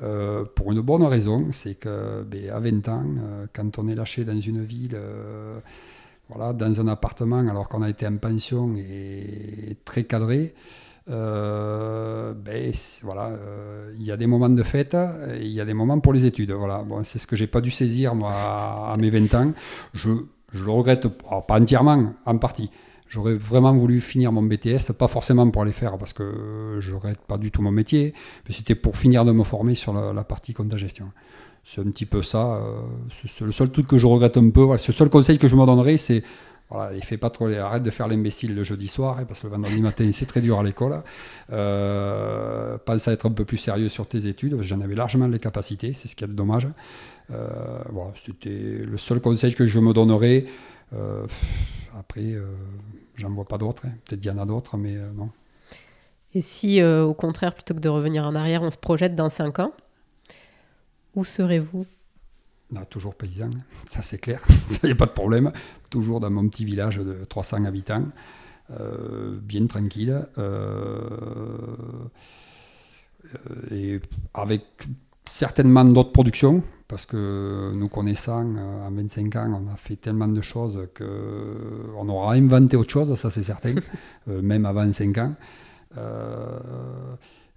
[0.02, 3.94] Euh, pour une bonne raison, c'est que ben, à 20 ans, euh, quand on est
[3.94, 4.98] lâché dans une ville,
[6.28, 10.54] voilà, dans un appartement, alors qu'on a été en pension et très cadré,
[11.06, 13.32] ben, voilà,
[13.98, 14.96] il y a des moments de fête
[15.40, 16.52] il y a des moments pour les études.
[16.52, 19.52] Voilà, c'est ce que j'ai pas dû saisir moi à, à mes 20 ans.
[19.92, 20.10] Je,
[20.52, 22.70] je le regrette, pas entièrement, en partie.
[23.08, 27.20] J'aurais vraiment voulu finir mon BTS, pas forcément pour aller faire, parce que je regrette
[27.20, 28.14] pas du tout mon métier,
[28.48, 31.10] mais c'était pour finir de me former sur la, partie compte gestion.
[31.64, 32.54] c'est un petit peu ça.
[32.54, 32.82] euh,
[33.26, 34.70] c'est le seul truc que je regrette un peu.
[34.70, 36.22] Le seul conseil que je me donnerais, c'est
[36.70, 39.40] voilà, il fait pas trop, les- arrête de faire l'imbécile le jeudi soir, hein, parce
[39.40, 41.02] que le vendredi matin c'est très dur à l'école.
[41.52, 44.56] Euh, pense à être un peu plus sérieux sur tes études.
[44.62, 46.68] J'en avais largement les capacités, c'est ce qui est dommage.
[47.32, 48.48] Euh, voilà, c'était
[48.84, 50.46] le seul conseil que je me donnerais.
[50.92, 51.26] Euh,
[51.98, 52.46] après, euh,
[53.16, 53.86] j'en vois pas d'autres.
[53.86, 53.92] hein.
[54.04, 55.30] Peut-être qu'il y en a d'autres, mais non.
[56.34, 59.28] Et si, euh, au contraire, plutôt que de revenir en arrière, on se projette dans
[59.30, 59.72] 5 ans,
[61.14, 61.86] où serez-vous?
[62.88, 63.50] Toujours paysan,
[63.86, 65.52] ça c'est clair, ça n'y a pas de problème.
[65.90, 68.04] Toujours dans mon petit village de 300 habitants,
[68.78, 70.24] euh, bien tranquille.
[70.38, 71.00] euh,
[73.70, 74.00] et
[74.34, 74.64] avec
[75.30, 80.26] certainement d'autres productions, parce que nous connaissant, euh, en 25 ans, on a fait tellement
[80.26, 83.76] de choses qu'on aura inventé autre chose, ça c'est certain,
[84.28, 85.34] euh, même avant 5 ans.
[85.96, 86.58] Euh,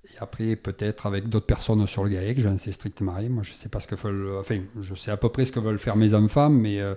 [0.05, 3.29] et après, peut-être avec d'autres personnes sur le GAEC, j'en sais strictement rien.
[3.29, 4.37] Moi, je sais pas ce que veulent.
[4.39, 6.93] Enfin, je sais à peu près ce que veulent faire mes enfants, mais euh,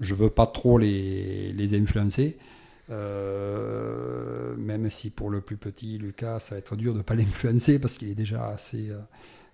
[0.00, 2.36] je veux pas trop les, les influencer.
[2.88, 7.94] Même si pour le plus petit, Lucas, ça va être dur de pas l'influencer parce
[7.94, 8.90] qu'il est déjà assez,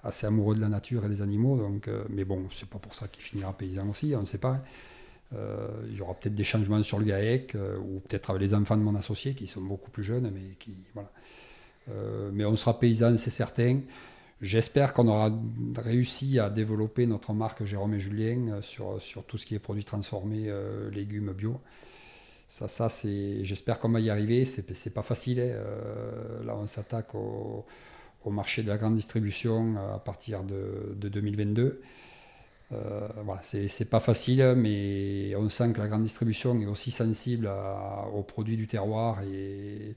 [0.06, 1.56] assez amoureux de la nature et des animaux.
[1.56, 4.38] Donc, euh, mais bon, c'est pas pour ça qu'il finira paysan aussi, on ne sait
[4.38, 4.62] pas.
[5.34, 8.54] Euh, il y aura peut-être des changements sur le GAEC euh, ou peut-être avec les
[8.54, 11.10] enfants de mon associé qui sont beaucoup plus jeunes, mais qui voilà.
[12.32, 13.78] Mais on sera paysan, c'est certain.
[14.40, 15.30] J'espère qu'on aura
[15.76, 19.84] réussi à développer notre marque Jérôme et Julien sur, sur tout ce qui est produits
[19.84, 20.52] transformés,
[20.90, 21.60] légumes bio.
[22.48, 24.44] Ça, ça c'est, j'espère qu'on va y arriver.
[24.44, 25.38] C'est, pas facile.
[25.38, 26.44] hein.
[26.44, 27.64] Là, on s'attaque au,
[28.26, 31.80] au marché de la grande distribution euh, à partir de, de 2022.
[32.72, 37.48] Euh, voilà, c'est, pas facile, mais on sent que la grande distribution est aussi sensible
[38.12, 39.94] aux produits du terroir et,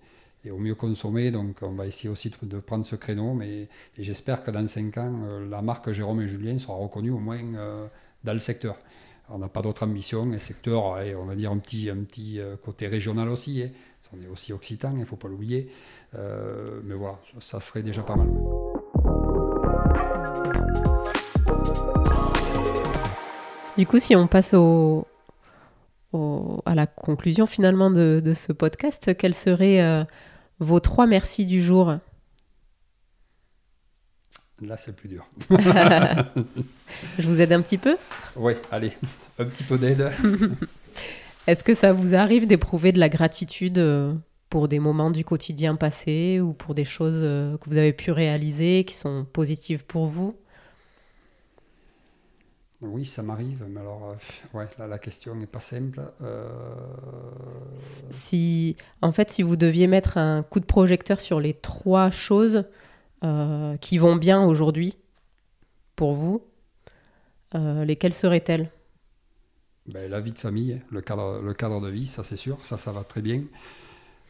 [0.49, 1.31] au mieux consommer.
[1.31, 3.33] Donc, on va essayer aussi de, prendre ce créneau.
[3.33, 3.67] Mais
[3.97, 7.39] j'espère que dans 5 ans, euh, la marque Jérôme et Julien sera reconnue au moins
[7.55, 7.87] euh,
[8.23, 8.77] dans le secteur.
[9.31, 10.31] On n'a pas d'autre ambition.
[10.33, 13.61] Et secteur, on va dire un petit, un petit euh, côté régional aussi.
[13.63, 13.69] hein.
[14.13, 15.69] On est aussi occitan, il ne faut pas l'oublier.
[16.15, 18.29] Euh, mais voilà, ça, serait déjà pas mal.
[23.77, 24.55] Du coup, si on passe
[26.13, 30.03] à la conclusion finalement de, de ce podcast, quels seraient euh,
[30.59, 31.99] vos trois merci du jour?
[34.61, 35.25] Là, c'est plus dur.
[37.17, 37.97] Je vous aide un petit peu?
[38.35, 38.91] Oui, allez,
[39.37, 40.11] un petit peu d'aide.
[41.47, 44.13] Est-ce que ça vous arrive d'éprouver de la gratitude euh,
[44.49, 48.11] pour des moments du quotidien passé ou pour des choses euh, que vous avez pu
[48.11, 50.35] réaliser qui sont positives pour vous?
[52.81, 56.01] Oui, ça m'arrive, mais alors, euh, ouais, là, la question n'est pas simple.
[56.21, 56.47] Euh,
[58.09, 62.65] Si, en fait, si vous deviez mettre un coup de projecteur sur les trois choses
[63.23, 64.97] euh, qui vont bien aujourd'hui
[65.97, 66.41] pour vous,
[67.53, 68.71] euh, lesquelles seraient-elles?
[69.87, 72.63] Ben, la vie de famille, hein, le cadre, le cadre de vie, ça c'est sûr,
[72.63, 73.43] ça, ça va très bien.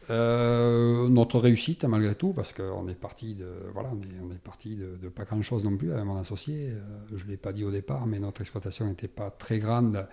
[0.08, 5.08] Euh, notre réussite, malgré tout, parce qu'on est parti de, voilà, on est, parti de,
[5.08, 6.72] pas grand-chose non plus avec mon associé.
[7.14, 10.08] Je ne l'ai pas dit au départ, mais notre exploitation n'était pas très grande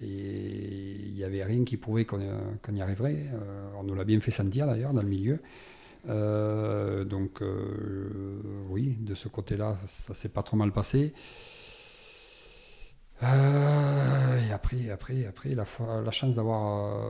[0.00, 2.18] et il n'y avait rien qui prouvait qu'on
[2.60, 3.30] qu'on y arriverait.
[3.78, 5.38] On nous l'a bien fait sentir d'ailleurs dans le milieu.
[6.08, 11.12] Euh, donc euh, oui, de ce côté-là, ça s'est pas trop mal passé.
[13.22, 15.64] Euh, et après, après, après, la,
[16.10, 17.00] chance d'avoir,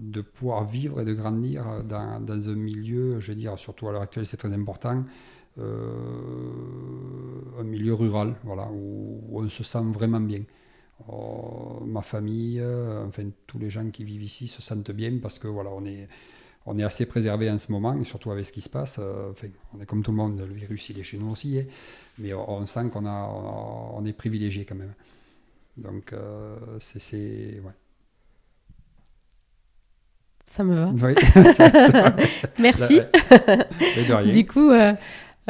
[0.00, 4.02] de pouvoir vivre et de grandir dans, un milieu, je veux dire, surtout à l'heure
[4.02, 5.04] actuelle, c'est très important,
[5.56, 5.62] un
[7.64, 10.42] milieu rural, voilà, où, on se sent vraiment bien.
[11.08, 12.60] Oh, ma famille,
[13.06, 16.08] enfin tous les gens qui vivent ici se sentent bien parce que voilà, on est,
[16.66, 18.96] on est assez préservé en ce moment, et surtout avec ce qui se passe.
[18.98, 21.58] euh, enfin, on est comme tout le monde, le virus il est chez nous aussi,
[21.58, 21.64] hein,
[22.18, 23.26] mais on, sent qu'on a,
[23.94, 24.92] on est privilégié quand même.
[25.76, 27.72] Donc euh, c'est, ouais.
[30.46, 30.90] Ça me va.
[31.06, 31.14] Oui,
[31.54, 32.16] ça- ça-
[32.58, 33.00] Merci.
[34.32, 34.94] Du coup, euh,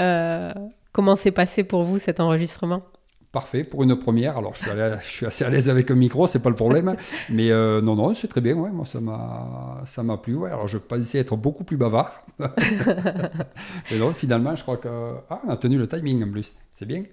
[0.01, 0.53] euh,
[0.93, 2.83] comment s'est passé pour vous cet enregistrement?
[3.31, 4.39] Parfait pour une première.
[4.39, 4.71] Alors je suis,
[5.03, 6.97] je suis assez à l'aise avec un micro, c'est pas le problème.
[7.31, 8.55] Mais euh, non, non, c'est très bien.
[8.55, 10.35] Ouais, moi ça m'a, ça m'a plu.
[10.35, 10.51] Ouais.
[10.51, 12.25] Alors je pensais être beaucoup plus bavard.
[13.91, 14.89] Et non, finalement, je crois que
[15.29, 16.55] ah, on a tenu le timing en plus.
[16.71, 17.05] C'est bien.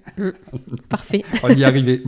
[0.88, 1.24] Parfait.
[1.44, 2.04] On y est arrivé.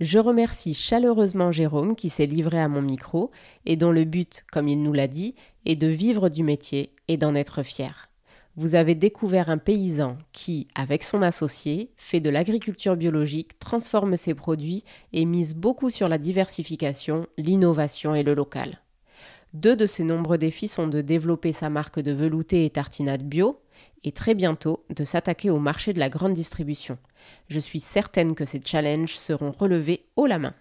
[0.00, 3.30] Je remercie chaleureusement Jérôme qui s'est livré à mon micro
[3.64, 5.34] et dont le but, comme il nous l'a dit,
[5.64, 8.08] est de vivre du métier et d'en être fier.
[8.58, 14.32] Vous avez découvert un paysan qui, avec son associé, fait de l'agriculture biologique, transforme ses
[14.32, 14.82] produits
[15.12, 18.80] et mise beaucoup sur la diversification, l'innovation et le local.
[19.52, 23.60] Deux de ses nombreux défis sont de développer sa marque de velouté et tartinade bio
[24.04, 26.96] et très bientôt de s'attaquer au marché de la grande distribution.
[27.48, 30.54] Je suis certaine que ces challenges seront relevés haut la main.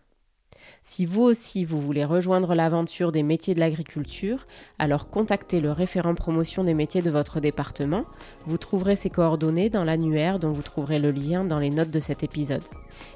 [0.87, 4.45] Si vous aussi vous voulez rejoindre l'aventure des métiers de l'agriculture,
[4.77, 8.05] alors contactez le référent promotion des métiers de votre département.
[8.45, 11.99] Vous trouverez ses coordonnées dans l'annuaire dont vous trouverez le lien dans les notes de
[11.99, 12.61] cet épisode.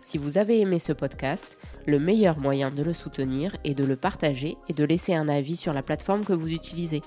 [0.01, 3.97] Si vous avez aimé ce podcast, le meilleur moyen de le soutenir est de le
[3.97, 7.03] partager et de laisser un avis sur la plateforme que vous utilisez.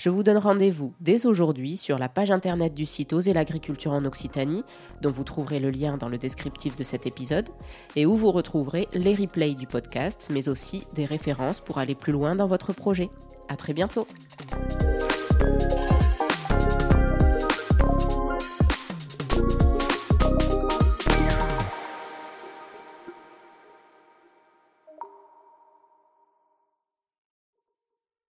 [0.00, 4.06] Je vous donne rendez-vous dès aujourd'hui sur la page internet du site Oser l'agriculture en
[4.06, 4.64] Occitanie,
[5.02, 7.50] dont vous trouverez le lien dans le descriptif de cet épisode,
[7.96, 12.12] et où vous retrouverez les replays du podcast, mais aussi des références pour aller plus
[12.12, 13.10] loin dans votre projet.
[13.50, 14.06] À très bientôt!